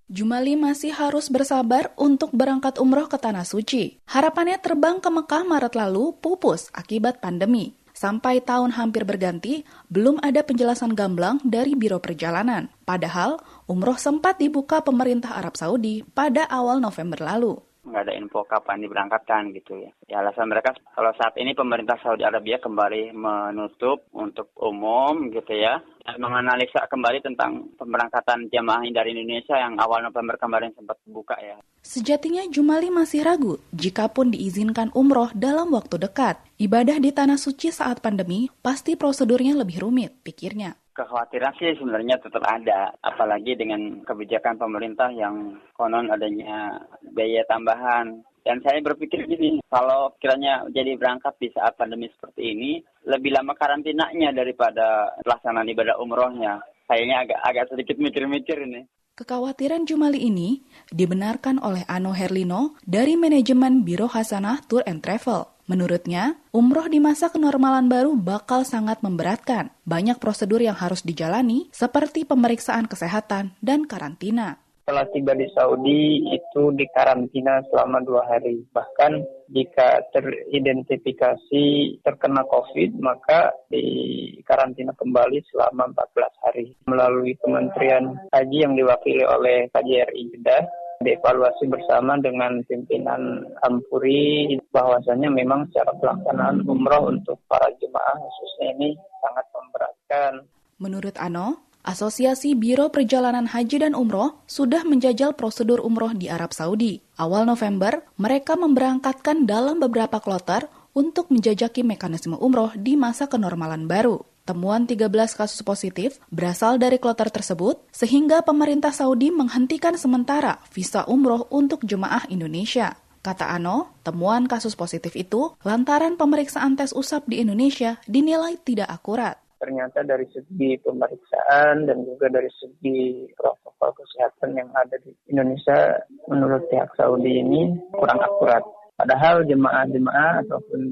Jumali 0.09 0.57
masih 0.57 0.97
harus 0.97 1.29
bersabar 1.29 1.93
untuk 1.93 2.33
berangkat 2.33 2.81
umroh 2.81 3.13
ke 3.13 3.21
Tanah 3.21 3.45
Suci. 3.45 4.01
Harapannya 4.09 4.57
terbang 4.57 5.05
ke 5.05 5.13
Mekah 5.13 5.45
Maret 5.45 5.77
lalu 5.77 6.17
pupus 6.17 6.73
akibat 6.73 7.21
pandemi. 7.21 7.77
Sampai 7.93 8.41
tahun 8.41 8.73
hampir 8.73 9.05
berganti, 9.05 9.69
belum 9.93 10.17
ada 10.25 10.41
penjelasan 10.41 10.97
gamblang 10.97 11.45
dari 11.45 11.77
Biro 11.77 12.01
Perjalanan. 12.01 12.73
Padahal, 12.89 13.37
umroh 13.69 14.01
sempat 14.01 14.41
dibuka 14.41 14.81
pemerintah 14.81 15.37
Arab 15.37 15.61
Saudi 15.61 16.01
pada 16.01 16.49
awal 16.49 16.81
November 16.81 17.21
lalu 17.21 17.68
nggak 17.89 18.05
ada 18.09 18.15
info 18.15 18.45
kapan 18.45 18.85
diberangkatkan 18.85 19.51
gitu 19.57 19.81
ya. 19.81 19.91
Ya 20.07 20.17
alasan 20.21 20.53
mereka 20.53 20.77
kalau 20.93 21.13
saat 21.17 21.35
ini 21.41 21.57
pemerintah 21.57 21.97
Saudi 22.05 22.23
Arabia 22.23 22.61
kembali 22.61 23.17
menutup 23.17 24.07
untuk 24.13 24.53
umum 24.61 25.33
gitu 25.33 25.53
ya. 25.57 25.81
Dan 26.09 26.25
menganalisa 26.25 26.89
kembali 26.89 27.21
tentang 27.21 27.69
pemberangkatan 27.77 28.49
jamaah 28.49 28.81
dari 28.89 29.13
Indonesia 29.13 29.61
yang 29.61 29.77
awal 29.77 30.01
November 30.01 30.41
kemarin 30.41 30.73
sempat 30.73 30.97
buka 31.05 31.37
ya. 31.37 31.61
Sejatinya 31.85 32.49
Jumali 32.49 32.89
masih 32.89 33.29
ragu 33.29 33.61
jika 33.77 34.09
pun 34.09 34.33
diizinkan 34.33 34.89
umroh 34.97 35.29
dalam 35.37 35.69
waktu 35.77 36.01
dekat. 36.01 36.41
Ibadah 36.57 36.97
di 36.97 37.13
Tanah 37.13 37.37
Suci 37.37 37.69
saat 37.69 38.01
pandemi 38.01 38.49
pasti 38.65 38.97
prosedurnya 38.97 39.53
lebih 39.53 39.85
rumit, 39.85 40.17
pikirnya 40.25 40.77
kekhawatiran 40.99 41.55
sih 41.55 41.79
sebenarnya 41.79 42.19
tetap 42.19 42.43
ada, 42.43 42.91
apalagi 42.99 43.55
dengan 43.55 44.03
kebijakan 44.03 44.59
pemerintah 44.59 45.15
yang 45.15 45.55
konon 45.79 46.11
adanya 46.11 46.83
biaya 47.15 47.47
tambahan. 47.47 48.27
Dan 48.43 48.65
saya 48.65 48.81
berpikir 48.83 49.29
gini, 49.29 49.63
kalau 49.69 50.11
kiranya 50.19 50.67
jadi 50.73 50.97
berangkat 50.99 51.37
di 51.39 51.53
saat 51.55 51.79
pandemi 51.79 52.09
seperti 52.11 52.43
ini, 52.51 52.71
lebih 53.07 53.37
lama 53.37 53.55
karantinanya 53.55 54.33
daripada 54.33 55.15
pelaksanaan 55.23 55.69
ibadah 55.69 56.01
umrohnya. 56.01 56.59
Kayaknya 56.89 57.17
agak 57.29 57.39
agak 57.45 57.65
sedikit 57.69 57.97
mikir-mikir 58.01 58.57
ini. 58.65 58.89
Kekhawatiran 59.19 59.85
Jumali 59.85 60.31
ini 60.31 60.63
dibenarkan 60.95 61.59
oleh 61.61 61.85
Ano 61.91 62.15
Herlino 62.15 62.79
dari 62.87 63.19
manajemen 63.19 63.83
Biro 63.85 64.09
Hasanah 64.09 64.65
Tour 64.65 64.87
and 64.87 65.03
Travel. 65.05 65.58
Menurutnya, 65.69 66.41
umroh 66.51 66.89
di 66.89 66.97
masa 66.97 67.29
kenormalan 67.29 67.93
baru 67.93 68.17
bakal 68.17 68.65
sangat 68.65 69.05
memberatkan. 69.05 69.69
Banyak 69.85 70.17
prosedur 70.17 70.65
yang 70.65 70.75
harus 70.75 71.05
dijalani, 71.05 71.69
seperti 71.77 72.25
pemeriksaan 72.25 72.89
kesehatan 72.89 73.53
dan 73.61 73.85
karantina 73.85 74.57
setelah 74.89 75.05
tiba 75.13 75.37
di 75.37 75.45
Saudi 75.53 76.25
itu 76.33 76.73
dikarantina 76.73 77.61
selama 77.69 78.01
dua 78.01 78.25
hari. 78.25 78.65
Bahkan 78.73 79.21
jika 79.53 80.01
teridentifikasi 80.17 81.65
terkena 82.01 82.41
COVID, 82.49 82.97
maka 82.97 83.53
dikarantina 83.69 84.97
kembali 84.97 85.45
selama 85.53 85.93
14 85.93 86.45
hari. 86.49 86.73
Melalui 86.89 87.37
Kementerian 87.37 88.17
Haji 88.33 88.59
yang 88.65 88.73
diwakili 88.81 89.29
oleh 89.29 89.69
KJRI 89.77 90.23
Jeddah, 90.33 90.65
dievaluasi 91.03 91.71
bersama 91.71 92.19
dengan 92.19 92.59
pimpinan 92.67 93.47
Ampuri 93.63 94.59
bahwasanya 94.75 95.31
memang 95.31 95.71
secara 95.71 95.95
pelaksanaan 95.99 96.67
umroh 96.67 97.15
untuk 97.15 97.39
para 97.47 97.71
jemaah 97.79 98.17
khususnya 98.19 98.67
ini 98.75 98.89
sangat 99.23 99.47
memberatkan. 99.55 100.33
Menurut 100.79 101.17
Ano, 101.19 101.69
Asosiasi 101.87 102.59
Biro 102.59 102.91
Perjalanan 102.91 103.49
Haji 103.49 103.81
dan 103.81 103.95
Umroh 103.97 104.45
sudah 104.45 104.85
menjajal 104.85 105.33
prosedur 105.39 105.81
umroh 105.81 106.13
di 106.13 106.29
Arab 106.29 106.53
Saudi. 106.53 107.01
Awal 107.17 107.49
November, 107.49 108.05
mereka 108.21 108.61
memberangkatkan 108.61 109.49
dalam 109.49 109.81
beberapa 109.81 110.21
kloter 110.21 110.69
untuk 110.93 111.31
menjajaki 111.33 111.87
mekanisme 111.87 112.37
umroh 112.37 112.75
di 112.77 112.99
masa 112.99 113.31
kenormalan 113.31 113.87
baru. 113.87 114.21
Temuan 114.49 114.89
13 114.89 115.13
kasus 115.13 115.61
positif 115.61 116.17
berasal 116.33 116.81
dari 116.81 116.97
kloter 116.97 117.29
tersebut, 117.29 117.85
sehingga 117.93 118.41
pemerintah 118.41 118.97
Saudi 118.97 119.29
menghentikan 119.29 119.93
sementara 120.01 120.57
visa 120.73 121.05
umroh 121.05 121.45
untuk 121.53 121.85
jemaah 121.85 122.25
Indonesia. 122.33 122.97
Kata 123.21 123.45
Ano, 123.53 123.93
temuan 124.01 124.49
kasus 124.49 124.73
positif 124.73 125.13
itu 125.21 125.53
lantaran 125.69 126.17
pemeriksaan 126.17 126.81
tes 126.81 126.97
usap 126.97 127.29
di 127.29 127.45
Indonesia 127.45 128.01
dinilai 128.09 128.57
tidak 128.65 128.89
akurat 128.89 129.37
ternyata 129.59 130.07
dari 130.07 130.23
segi 130.31 130.79
pemeriksaan 130.79 131.83
dan 131.83 132.07
juga 132.07 132.31
dari 132.31 132.47
segi 132.63 133.27
protokol 133.35 133.91
kesehatan 133.91 134.55
yang 134.55 134.71
ada 134.71 134.95
di 135.03 135.11
Indonesia 135.35 135.99
menurut 136.31 136.71
pihak 136.71 136.95
Saudi 136.95 137.43
ini 137.43 137.75
kurang 137.91 138.23
akurat. 138.23 138.63
Padahal 138.99 139.47
jemaah-jemaah 139.47 140.43
ataupun 140.43 140.83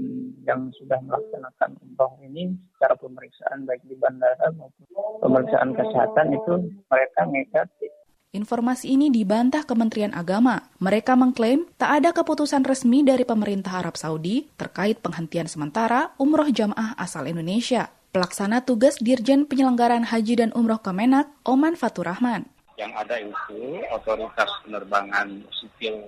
yang 0.47 0.71
sudah 0.79 0.95
melaksanakan 1.11 1.75
umroh 1.83 2.15
ini 2.23 2.55
secara 2.79 2.95
pemeriksaan 2.95 3.67
baik 3.67 3.83
di 3.83 3.99
bandara 3.99 4.47
maupun 4.55 4.87
pemeriksaan 5.19 5.75
kesehatan 5.75 6.39
itu 6.39 6.55
mereka 6.87 7.21
negatif. 7.27 7.91
Informasi 8.31 8.95
ini 8.95 9.11
dibantah 9.11 9.67
Kementerian 9.67 10.15
Agama. 10.15 10.71
Mereka 10.79 11.19
mengklaim 11.19 11.67
tak 11.75 11.99
ada 11.99 12.15
keputusan 12.15 12.63
resmi 12.63 13.03
dari 13.03 13.27
pemerintah 13.27 13.83
Arab 13.83 13.99
Saudi 13.99 14.47
terkait 14.55 15.03
penghentian 15.03 15.51
sementara 15.51 16.15
umroh 16.15 16.47
jamaah 16.47 16.95
asal 17.03 17.27
Indonesia. 17.27 17.91
Pelaksana 18.15 18.63
tugas 18.63 19.03
Dirjen 19.03 19.51
Penyelenggaraan 19.51 20.07
Haji 20.07 20.47
dan 20.47 20.51
Umroh 20.55 20.79
Kemenak, 20.79 21.27
Oman 21.43 21.75
Fatur 21.75 22.07
Rahman. 22.07 22.47
Yang 22.79 22.93
ada 22.93 23.17
itu 23.19 23.83
otoritas 23.91 24.53
penerbangan 24.63 25.43
sipil 25.59 26.07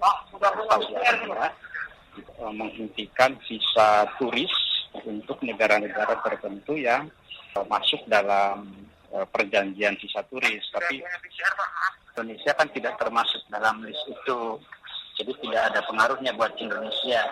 Saudi 0.69 0.95
Arabia 0.95 1.49
eh, 2.23 2.53
menghentikan 2.55 3.37
visa 3.47 4.07
turis 4.17 4.53
untuk 5.05 5.41
negara-negara 5.45 6.19
tertentu 6.25 6.75
yang 6.79 7.09
eh, 7.55 7.67
masuk 7.67 8.03
dalam 8.07 8.71
eh, 9.13 9.27
perjanjian 9.29 9.95
visa 9.99 10.21
turis. 10.27 10.63
Tapi 10.73 11.03
Indonesia 12.15 12.53
kan 12.57 12.69
tidak 12.75 12.95
termasuk 12.99 13.43
dalam 13.51 13.83
list 13.87 14.03
itu. 14.11 14.59
Jadi 15.19 15.33
tidak 15.43 15.63
ada 15.75 15.81
pengaruhnya 15.87 16.35
buat 16.35 16.55
Indonesia. 16.59 17.23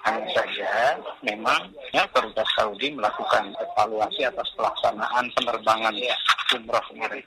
Hanya 0.00 0.32
saja 0.32 0.96
memang 1.20 1.76
ya 1.92 2.08
otoritas 2.08 2.48
Saudi 2.56 2.88
melakukan 2.88 3.52
evaluasi 3.52 4.24
atas 4.24 4.48
pelaksanaan 4.56 5.28
penerbangan 5.36 5.92
umroh 6.56 6.84
kemarin. 6.88 7.20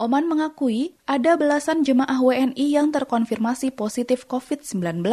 Oman 0.00 0.32
mengakui 0.32 0.96
ada 1.04 1.36
belasan 1.36 1.84
jemaah 1.84 2.24
WNI 2.24 2.66
yang 2.72 2.88
terkonfirmasi 2.88 3.76
positif 3.76 4.24
COVID-19. 4.24 5.04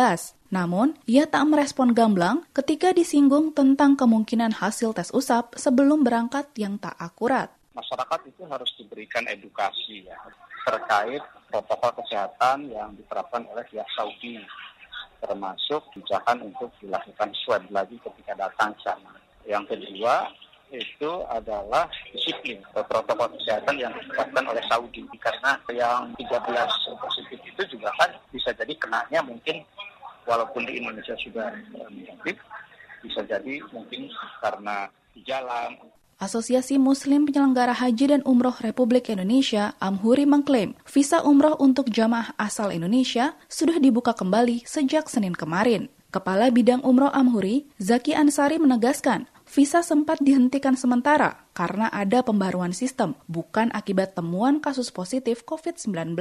Namun, 0.47 0.95
ia 1.03 1.27
tak 1.27 1.43
merespon 1.51 1.91
gamblang 1.91 2.47
ketika 2.55 2.95
disinggung 2.95 3.51
tentang 3.51 3.99
kemungkinan 3.99 4.55
hasil 4.55 4.95
tes 4.95 5.11
usap 5.11 5.59
sebelum 5.59 6.07
berangkat 6.07 6.47
yang 6.55 6.79
tak 6.79 6.95
akurat. 6.95 7.51
Masyarakat 7.75 8.19
itu 8.31 8.41
harus 8.47 8.71
diberikan 8.79 9.27
edukasi 9.27 10.07
ya 10.07 10.17
terkait 10.67 11.23
protokol 11.47 12.03
kesehatan 12.03 12.67
yang 12.67 12.91
diterapkan 12.99 13.47
oleh 13.47 13.63
pihak 13.71 13.87
Saudi 13.95 14.35
termasuk 15.23 15.81
kebijakan 15.93 16.45
untuk 16.45 16.69
dilakukan 16.83 17.31
swab 17.41 17.63
lagi 17.71 17.97
ketika 18.03 18.37
datang 18.37 18.75
sana. 18.83 19.15
Yang 19.47 19.73
kedua 19.73 20.27
itu 20.67 21.11
adalah 21.31 21.87
disiplin 22.11 22.59
protokol 22.75 23.31
kesehatan 23.39 23.79
yang 23.79 23.95
ditetapkan 23.95 24.43
oleh 24.43 24.63
Saudi 24.67 25.07
karena 25.15 25.55
yang 25.71 26.11
13 26.19 26.99
positif 26.99 27.39
itu 27.39 27.61
juga 27.71 27.89
kan 27.95 28.11
bisa 28.35 28.51
jadi 28.51 28.75
kenanya 28.75 29.23
mungkin 29.23 29.63
walaupun 30.27 30.67
di 30.67 30.83
Indonesia 30.83 31.15
sudah 31.15 31.55
negatif 31.89 32.35
bisa 33.01 33.23
jadi 33.23 33.63
mungkin 33.71 34.11
karena 34.43 34.91
di 35.15 35.23
jalan 35.23 35.79
Asosiasi 36.17 36.81
Muslim 36.81 37.29
Penyelenggara 37.29 37.77
Haji 37.77 38.09
dan 38.09 38.21
Umroh 38.25 38.57
Republik 38.65 39.13
Indonesia, 39.13 39.77
Amhuri 39.77 40.25
mengklaim 40.25 40.73
visa 40.89 41.21
umroh 41.21 41.53
untuk 41.61 41.93
jamaah 41.93 42.33
asal 42.41 42.73
Indonesia 42.73 43.37
sudah 43.45 43.77
dibuka 43.77 44.17
kembali 44.17 44.65
sejak 44.65 45.13
Senin 45.13 45.37
kemarin. 45.37 45.93
Kepala 46.09 46.49
Bidang 46.49 46.81
Umroh 46.81 47.13
Amhuri, 47.13 47.69
Zaki 47.77 48.17
Ansari 48.17 48.57
menegaskan, 48.57 49.29
visa 49.45 49.85
sempat 49.85 50.17
dihentikan 50.17 50.73
sementara 50.73 51.45
karena 51.53 51.85
ada 51.93 52.25
pembaruan 52.25 52.73
sistem, 52.73 53.13
bukan 53.29 53.69
akibat 53.69 54.17
temuan 54.17 54.57
kasus 54.57 54.89
positif 54.89 55.45
COVID-19. 55.45 56.17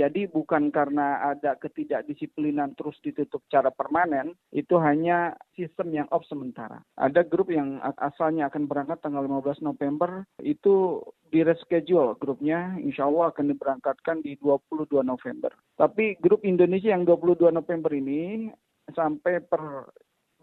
Jadi 0.00 0.32
bukan 0.32 0.72
karena 0.72 1.20
ada 1.28 1.60
ketidakdisiplinan 1.60 2.72
terus 2.72 2.96
ditutup 3.04 3.44
secara 3.44 3.68
permanen, 3.68 4.32
itu 4.48 4.80
hanya 4.80 5.36
sistem 5.52 5.92
yang 5.92 6.08
off 6.08 6.24
sementara. 6.24 6.80
Ada 6.96 7.20
grup 7.20 7.52
yang 7.52 7.76
asalnya 8.00 8.48
akan 8.48 8.64
berangkat 8.64 9.04
tanggal 9.04 9.20
15 9.20 9.60
November, 9.60 10.24
itu 10.40 11.04
di 11.28 11.44
reschedule 11.44 12.16
grupnya, 12.16 12.80
insya 12.80 13.04
Allah 13.04 13.28
akan 13.28 13.52
diberangkatkan 13.52 14.24
di 14.24 14.40
22 14.40 15.04
November. 15.04 15.52
Tapi 15.76 16.16
grup 16.16 16.48
Indonesia 16.48 16.96
yang 16.96 17.04
22 17.04 17.52
November 17.52 17.92
ini, 17.92 18.48
sampai 18.96 19.44
per 19.44 19.84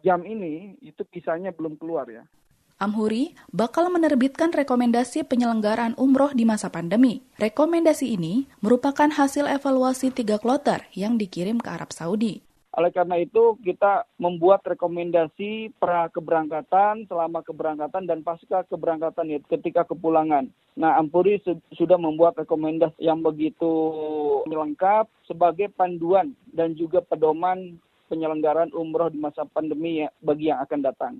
jam 0.05 0.21
ini, 0.21 0.77
itu 0.85 1.01
kisahnya 1.09 1.49
belum 1.49 1.81
keluar 1.81 2.05
ya. 2.05 2.21
Amhuri 2.77 3.33
bakal 3.49 3.89
menerbitkan 3.89 4.53
rekomendasi 4.53 5.25
penyelenggaraan 5.25 5.97
umroh 5.97 6.29
di 6.29 6.45
masa 6.45 6.69
pandemi. 6.69 7.25
Rekomendasi 7.41 8.13
ini 8.13 8.45
merupakan 8.61 9.09
hasil 9.09 9.49
evaluasi 9.49 10.13
tiga 10.13 10.37
kloter 10.37 10.85
yang 10.93 11.17
dikirim 11.17 11.57
ke 11.57 11.73
Arab 11.73 11.89
Saudi. 11.89 12.45
Oleh 12.77 12.93
karena 12.93 13.17
itu, 13.17 13.57
kita 13.65 14.05
membuat 14.21 14.61
rekomendasi 14.61 15.73
pra 15.81 16.05
keberangkatan, 16.13 17.09
selama 17.09 17.41
keberangkatan, 17.41 18.05
dan 18.05 18.21
pasca 18.21 18.61
keberangkatan 18.69 19.25
ya, 19.33 19.41
ketika 19.49 19.81
kepulangan. 19.89 20.45
Nah, 20.77 21.01
Ampuri 21.01 21.41
su 21.41 21.57
sudah 21.73 21.97
membuat 21.97 22.37
rekomendasi 22.37 23.01
yang 23.01 23.25
begitu 23.25 23.65
lengkap 24.45 25.09
sebagai 25.25 25.73
panduan 25.73 26.37
dan 26.53 26.77
juga 26.77 27.01
pedoman 27.01 27.81
penyelenggaraan 28.13 28.69
umroh 28.77 29.09
di 29.09 29.17
masa 29.17 29.49
pandemi 29.49 30.05
ya, 30.05 30.13
bagi 30.21 30.53
yang 30.53 30.61
akan 30.61 30.81
datang. 30.85 31.17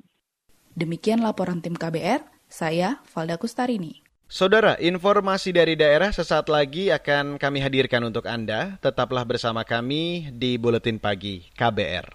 Demikian 0.78 1.26
laporan 1.26 1.58
tim 1.58 1.74
KBR, 1.74 2.22
saya 2.46 3.02
Valda 3.10 3.42
Kustarini. 3.42 4.06
Saudara, 4.30 4.78
informasi 4.78 5.50
dari 5.50 5.74
daerah 5.74 6.14
sesaat 6.14 6.54
lagi 6.54 6.94
akan 6.94 7.42
kami 7.42 7.66
hadirkan 7.66 8.06
untuk 8.06 8.30
Anda. 8.30 8.78
Tetaplah 8.78 9.26
bersama 9.26 9.66
kami 9.66 10.30
di 10.38 10.62
Buletin 10.62 11.02
Pagi 11.02 11.50
KBR. 11.58 12.14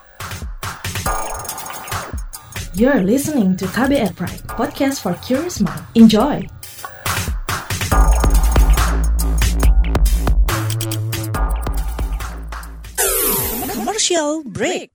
You're 2.79 3.03
listening 3.03 3.59
to 3.59 3.66
KBR 3.66 4.14
Pride, 4.14 4.46
podcast 4.55 5.03
for 5.03 5.18
curious 5.27 5.59
mind. 5.59 5.83
Enjoy! 5.98 6.46
Commercial 13.75 14.46
break. 14.46 14.94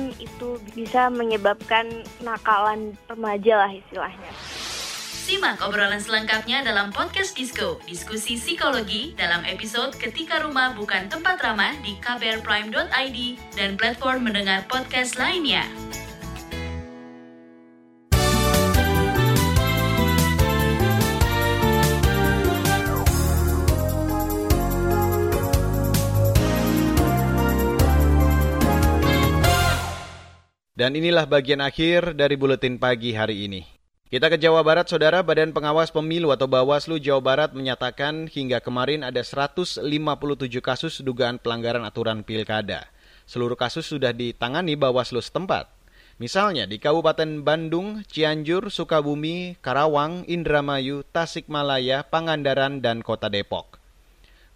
pun 0.01 0.09
itu 0.17 0.49
bisa 0.73 1.13
menyebabkan 1.13 1.85
nakalan 2.25 2.97
remaja 3.05 3.61
lah 3.61 3.71
istilahnya. 3.71 4.31
Simak 5.21 5.61
obrolan 5.61 6.01
selengkapnya 6.01 6.65
dalam 6.65 6.89
podcast 6.89 7.37
Disko, 7.37 7.77
diskusi 7.85 8.41
psikologi 8.41 9.13
dalam 9.13 9.45
episode 9.45 9.93
Ketika 9.93 10.41
Rumah 10.41 10.73
Bukan 10.73 11.13
Tempat 11.13 11.37
Ramah 11.45 11.77
di 11.85 11.93
kbrprime.id 12.01 13.19
dan 13.53 13.77
platform 13.77 14.25
mendengar 14.25 14.65
podcast 14.65 15.21
lainnya. 15.21 15.69
Dan 30.81 30.97
inilah 30.97 31.29
bagian 31.29 31.61
akhir 31.61 32.17
dari 32.17 32.33
buletin 32.33 32.81
pagi 32.81 33.13
hari 33.13 33.45
ini. 33.45 33.61
Kita 34.09 34.33
ke 34.33 34.41
Jawa 34.41 34.65
Barat, 34.65 34.89
Saudara. 34.89 35.21
Badan 35.21 35.53
Pengawas 35.53 35.93
Pemilu 35.93 36.33
atau 36.33 36.49
Bawaslu 36.49 36.97
Jawa 36.97 37.21
Barat 37.21 37.53
menyatakan 37.53 38.25
hingga 38.25 38.65
kemarin 38.65 39.05
ada 39.05 39.21
157 39.21 39.85
kasus 40.57 41.05
dugaan 41.05 41.37
pelanggaran 41.37 41.85
aturan 41.85 42.25
pilkada. 42.25 42.89
Seluruh 43.29 43.53
kasus 43.53 43.93
sudah 43.93 44.09
ditangani 44.09 44.73
Bawaslu 44.73 45.21
setempat. 45.21 45.69
Misalnya 46.17 46.65
di 46.65 46.81
Kabupaten 46.81 47.45
Bandung, 47.45 48.01
Cianjur, 48.09 48.73
Sukabumi, 48.73 49.61
Karawang, 49.61 50.25
Indramayu, 50.25 51.05
Tasikmalaya, 51.13 52.09
Pangandaran, 52.09 52.81
dan 52.81 53.05
Kota 53.05 53.29
Depok. 53.29 53.77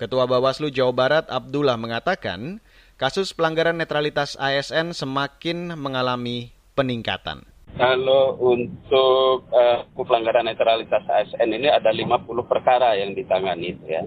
Ketua 0.01 0.25
Bawaslu 0.25 0.73
Jawa 0.73 0.89
Barat 0.89 1.25
Abdullah 1.29 1.77
mengatakan, 1.77 2.65
kasus 2.95 3.35
pelanggaran 3.35 3.75
netralitas 3.75 4.39
ASN 4.39 4.95
semakin 4.95 5.75
mengalami 5.75 6.55
peningkatan. 6.75 7.43
Kalau 7.75 8.39
untuk 8.39 9.51
uh, 9.51 9.83
pelanggaran 9.99 10.47
netralitas 10.47 11.03
ASN 11.03 11.51
ini 11.51 11.67
ada 11.67 11.91
50 11.91 12.23
perkara 12.47 12.95
yang 12.95 13.11
ditangani 13.11 13.75
ya. 13.83 13.99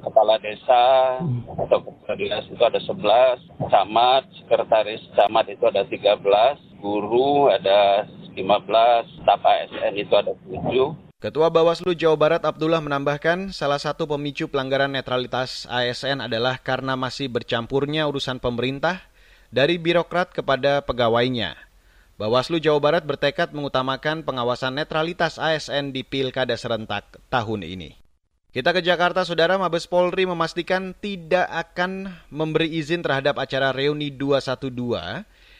Kepala 0.00 0.42
desa 0.42 1.22
atau 1.54 1.78
kepala 1.86 2.14
dinas 2.18 2.50
itu 2.50 2.58
ada 2.66 2.82
11, 2.82 3.70
camat, 3.70 4.26
sekretaris 4.42 5.02
camat 5.14 5.46
itu 5.54 5.62
ada 5.70 5.86
13, 5.86 6.82
guru 6.82 7.46
ada 7.46 8.10
15, 8.34 9.22
staf 9.22 9.42
ASN 9.44 9.94
itu 9.94 10.14
ada 10.18 10.34
7. 10.50 11.09
Ketua 11.20 11.52
Bawaslu 11.52 11.92
Jawa 11.92 12.16
Barat 12.16 12.42
Abdullah 12.48 12.80
menambahkan 12.80 13.52
salah 13.52 13.76
satu 13.76 14.08
pemicu 14.08 14.48
pelanggaran 14.48 14.88
netralitas 14.88 15.68
ASN 15.68 16.24
adalah 16.24 16.56
karena 16.56 16.96
masih 16.96 17.28
bercampurnya 17.28 18.08
urusan 18.08 18.40
pemerintah 18.40 19.04
dari 19.52 19.76
birokrat 19.76 20.32
kepada 20.32 20.80
pegawainya. 20.80 21.60
Bawaslu 22.16 22.56
Jawa 22.56 22.80
Barat 22.80 23.04
bertekad 23.04 23.52
mengutamakan 23.52 24.24
pengawasan 24.24 24.80
netralitas 24.80 25.36
ASN 25.36 25.92
di 25.92 26.08
Pilkada 26.08 26.56
serentak 26.56 27.20
tahun 27.28 27.68
ini. 27.68 28.00
Kita 28.56 28.72
ke 28.72 28.80
Jakarta, 28.80 29.20
Saudara 29.28 29.60
Mabes 29.60 29.84
Polri 29.84 30.24
memastikan 30.24 30.96
tidak 31.04 31.52
akan 31.52 32.16
memberi 32.32 32.80
izin 32.80 33.04
terhadap 33.04 33.36
acara 33.36 33.76
reuni 33.76 34.08
212 34.08 34.72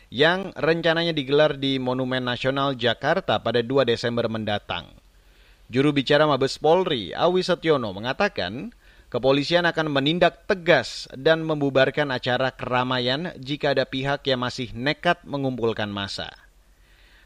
yang 0.08 0.56
rencananya 0.56 1.12
digelar 1.12 1.60
di 1.60 1.76
Monumen 1.76 2.24
Nasional 2.24 2.80
Jakarta 2.80 3.44
pada 3.44 3.60
2 3.60 3.84
Desember 3.84 4.24
mendatang. 4.24 4.99
Juru 5.70 5.94
bicara 5.94 6.26
Mabes 6.26 6.58
Polri, 6.58 7.14
Awi 7.14 7.46
Setiono, 7.46 7.94
mengatakan 7.94 8.74
kepolisian 9.06 9.62
akan 9.70 9.86
menindak 9.86 10.42
tegas 10.50 11.06
dan 11.14 11.46
membubarkan 11.46 12.10
acara 12.10 12.50
keramaian 12.50 13.30
jika 13.38 13.70
ada 13.70 13.86
pihak 13.86 14.26
yang 14.26 14.42
masih 14.42 14.74
nekat 14.74 15.22
mengumpulkan 15.22 15.86
massa. 15.86 16.26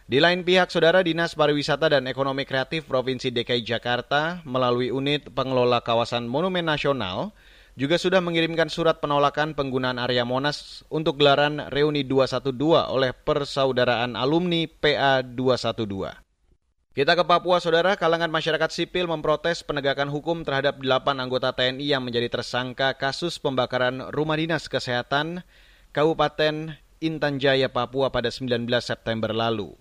Di 0.05 0.21
lain 0.21 0.45
pihak, 0.45 0.69
Saudara 0.69 1.01
Dinas 1.01 1.33
Pariwisata 1.33 1.89
dan 1.89 2.05
Ekonomi 2.05 2.45
Kreatif 2.45 2.85
Provinsi 2.85 3.33
DKI 3.33 3.65
Jakarta 3.65 4.45
melalui 4.45 4.93
unit 4.93 5.33
pengelola 5.33 5.81
kawasan 5.81 6.29
Monumen 6.29 6.69
Nasional 6.69 7.33
juga 7.81 7.97
sudah 7.97 8.21
mengirimkan 8.21 8.69
surat 8.69 9.01
penolakan 9.01 9.57
penggunaan 9.57 9.97
area 9.97 10.29
Monas 10.29 10.85
untuk 10.93 11.17
gelaran 11.17 11.73
reuni 11.73 12.05
212 12.05 12.53
oleh 12.93 13.17
Persaudaraan 13.17 14.21
Alumni 14.21 14.69
PA 14.69 15.25
212. 15.25 16.24
Kita 16.95 17.19
ke 17.19 17.27
Papua, 17.27 17.59
Saudara. 17.59 17.99
Kalangan 17.99 18.31
masyarakat 18.31 18.71
sipil 18.71 19.11
memprotes 19.11 19.67
penegakan 19.67 20.07
hukum 20.15 20.47
terhadap 20.47 20.79
delapan 20.79 21.19
anggota 21.19 21.51
TNI 21.51 21.83
yang 21.83 22.07
menjadi 22.07 22.31
tersangka 22.31 22.95
kasus 22.95 23.43
pembakaran 23.43 24.15
rumah 24.15 24.39
dinas 24.39 24.71
kesehatan 24.71 25.43
Kabupaten 25.91 26.79
Intan 27.03 27.43
Jaya, 27.43 27.67
Papua 27.67 28.15
pada 28.15 28.31
19 28.31 28.71
September 28.79 29.35
lalu. 29.35 29.75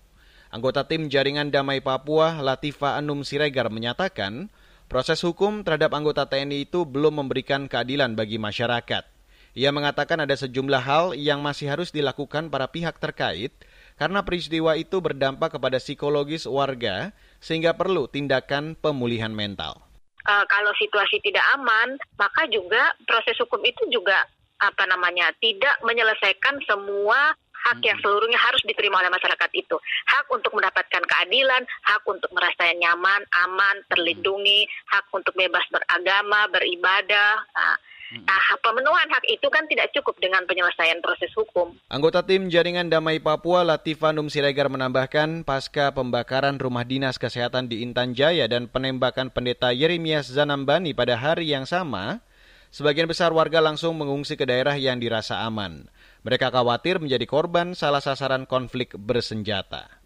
Anggota 0.50 0.90
tim 0.90 1.06
Jaringan 1.06 1.54
Damai 1.54 1.78
Papua, 1.78 2.42
Latifa 2.42 2.98
Anum 2.98 3.22
Siregar 3.22 3.70
menyatakan, 3.70 4.50
proses 4.90 5.22
hukum 5.22 5.62
terhadap 5.62 5.94
anggota 5.94 6.26
TNI 6.26 6.66
itu 6.66 6.82
belum 6.82 7.22
memberikan 7.22 7.70
keadilan 7.70 8.18
bagi 8.18 8.42
masyarakat. 8.42 9.06
Ia 9.54 9.70
mengatakan 9.70 10.18
ada 10.18 10.34
sejumlah 10.34 10.82
hal 10.82 11.14
yang 11.14 11.38
masih 11.38 11.70
harus 11.70 11.94
dilakukan 11.94 12.50
para 12.50 12.66
pihak 12.74 12.98
terkait 12.98 13.54
karena 13.94 14.26
peristiwa 14.26 14.74
itu 14.74 14.98
berdampak 14.98 15.54
kepada 15.58 15.78
psikologis 15.78 16.46
warga 16.46 17.14
sehingga 17.38 17.74
perlu 17.74 18.10
tindakan 18.10 18.74
pemulihan 18.78 19.30
mental. 19.30 19.78
Uh, 20.24 20.44
kalau 20.48 20.72
situasi 20.80 21.20
tidak 21.20 21.44
aman, 21.52 22.00
maka 22.16 22.48
juga 22.48 22.96
proses 23.04 23.36
hukum 23.36 23.60
itu 23.60 23.84
juga 23.92 24.24
apa 24.56 24.88
namanya 24.88 25.28
tidak 25.42 25.76
menyelesaikan 25.84 26.56
semua 26.64 27.36
hak 27.64 27.80
yang 27.80 27.96
seluruhnya 28.04 28.36
harus 28.36 28.60
diterima 28.68 29.00
oleh 29.00 29.08
masyarakat 29.08 29.50
itu. 29.56 29.76
Hak 30.08 30.28
untuk 30.28 30.52
mendapatkan 30.52 31.00
keadilan, 31.00 31.64
hak 31.64 32.04
untuk 32.04 32.28
merasa 32.36 32.68
nyaman, 32.76 33.24
aman, 33.48 33.76
terlindungi, 33.88 34.68
hak 34.92 35.08
untuk 35.16 35.32
bebas 35.32 35.64
beragama, 35.72 36.44
beribadah. 36.52 37.40
Nah, 37.40 37.76
Nah, 38.12 38.46
pemenuhan 38.60 39.08
hak 39.08 39.24
itu 39.26 39.48
kan 39.48 39.64
tidak 39.64 39.88
cukup 39.96 40.20
dengan 40.20 40.44
penyelesaian 40.44 41.00
proses 41.00 41.32
hukum. 41.32 41.72
Anggota 41.88 42.20
tim 42.20 42.52
Jaringan 42.52 42.92
Damai 42.92 43.18
Papua 43.18 43.64
Latifa 43.64 44.12
Num 44.12 44.28
Siregar 44.28 44.68
menambahkan 44.68 45.42
pasca 45.42 45.90
pembakaran 45.90 46.60
rumah 46.60 46.84
dinas 46.84 47.16
kesehatan 47.16 47.66
di 47.66 47.80
Intan 47.80 48.12
Jaya 48.12 48.44
dan 48.44 48.68
penembakan 48.68 49.32
pendeta 49.32 49.72
Yeremias 49.72 50.28
Zanambani 50.28 50.92
pada 50.92 51.16
hari 51.16 51.48
yang 51.50 51.64
sama, 51.64 52.20
sebagian 52.68 53.08
besar 53.08 53.32
warga 53.32 53.64
langsung 53.64 53.96
mengungsi 53.96 54.36
ke 54.36 54.44
daerah 54.44 54.76
yang 54.76 55.00
dirasa 55.00 55.40
aman. 55.42 55.88
Mereka 56.22 56.52
khawatir 56.52 57.00
menjadi 57.00 57.24
korban 57.24 57.72
salah 57.72 58.04
sasaran 58.04 58.44
konflik 58.44 58.92
bersenjata. 58.94 60.03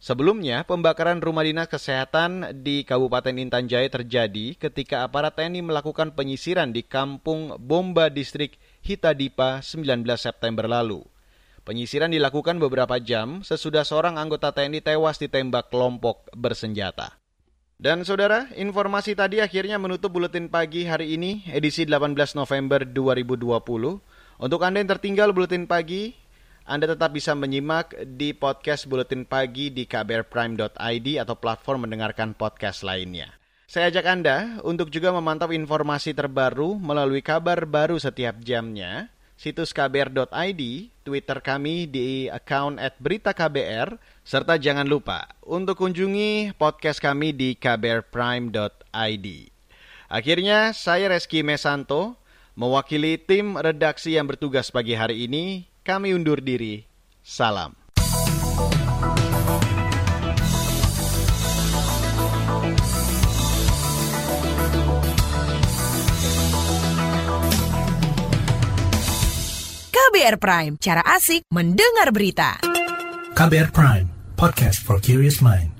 Sebelumnya, 0.00 0.64
pembakaran 0.64 1.20
rumah 1.20 1.44
dinas 1.44 1.68
kesehatan 1.68 2.64
di 2.64 2.88
Kabupaten 2.88 3.36
Intan 3.36 3.68
Jaya 3.68 3.84
terjadi 3.84 4.56
ketika 4.56 5.04
aparat 5.04 5.36
TNI 5.36 5.60
melakukan 5.60 6.16
penyisiran 6.16 6.72
di 6.72 6.80
Kampung 6.80 7.52
Bomba 7.60 8.08
Distrik 8.08 8.56
Hitadipa 8.80 9.60
19 9.60 10.00
September 10.16 10.64
lalu. 10.64 11.04
Penyisiran 11.68 12.08
dilakukan 12.08 12.56
beberapa 12.56 12.96
jam 12.96 13.44
sesudah 13.44 13.84
seorang 13.84 14.16
anggota 14.16 14.56
TNI 14.56 14.80
tewas 14.80 15.20
ditembak 15.20 15.68
kelompok 15.68 16.32
bersenjata. 16.32 17.20
Dan 17.76 18.00
saudara, 18.00 18.48
informasi 18.56 19.12
tadi 19.12 19.44
akhirnya 19.44 19.76
menutup 19.76 20.16
buletin 20.16 20.48
pagi 20.48 20.88
hari 20.88 21.20
ini, 21.20 21.44
edisi 21.52 21.84
18 21.84 22.16
November 22.40 22.88
2020. 22.88 24.00
Untuk 24.40 24.64
Anda 24.64 24.80
yang 24.80 24.96
tertinggal 24.96 25.36
Buletin 25.36 25.68
Pagi, 25.68 26.16
Anda 26.70 26.86
tetap 26.86 27.10
bisa 27.10 27.34
menyimak 27.34 27.98
di 28.14 28.30
podcast 28.30 28.86
Buletin 28.86 29.26
Pagi 29.26 29.74
di 29.74 29.90
kbrprime.id 29.90 31.08
atau 31.18 31.34
platform 31.34 31.90
mendengarkan 31.90 32.30
podcast 32.30 32.86
lainnya. 32.86 33.26
Saya 33.66 33.90
ajak 33.90 34.06
Anda 34.06 34.62
untuk 34.62 34.86
juga 34.94 35.10
memantau 35.10 35.50
informasi 35.50 36.14
terbaru 36.14 36.78
melalui 36.78 37.26
kabar 37.26 37.66
baru 37.66 37.98
setiap 37.98 38.38
jamnya, 38.46 39.10
situs 39.34 39.74
kbr.id, 39.74 40.62
Twitter 41.02 41.38
kami 41.42 41.90
di 41.90 42.30
account 42.30 42.78
at 42.78 42.94
berita 43.02 43.34
KBR, 43.34 43.98
serta 44.22 44.54
jangan 44.54 44.86
lupa 44.86 45.26
untuk 45.42 45.74
kunjungi 45.74 46.54
podcast 46.54 47.02
kami 47.02 47.34
di 47.34 47.58
kbrprime.id. 47.58 49.26
Akhirnya, 50.06 50.70
saya 50.70 51.10
Reski 51.10 51.42
Mesanto, 51.42 52.20
Mewakili 52.58 53.16
tim 53.16 53.54
redaksi 53.54 54.18
yang 54.18 54.26
bertugas 54.26 54.68
pagi 54.68 54.92
hari 54.92 55.24
ini, 55.24 55.69
kami 55.82 56.12
undur 56.12 56.40
diri. 56.44 56.84
Salam. 57.20 57.76
KBR 69.90 70.36
Prime, 70.42 70.74
cara 70.76 71.02
asik 71.06 71.46
mendengar 71.54 72.10
berita. 72.10 72.58
KBR 73.32 73.70
Prime, 73.70 74.06
podcast 74.36 74.82
for 74.82 74.98
curious 74.98 75.38
mind. 75.38 75.79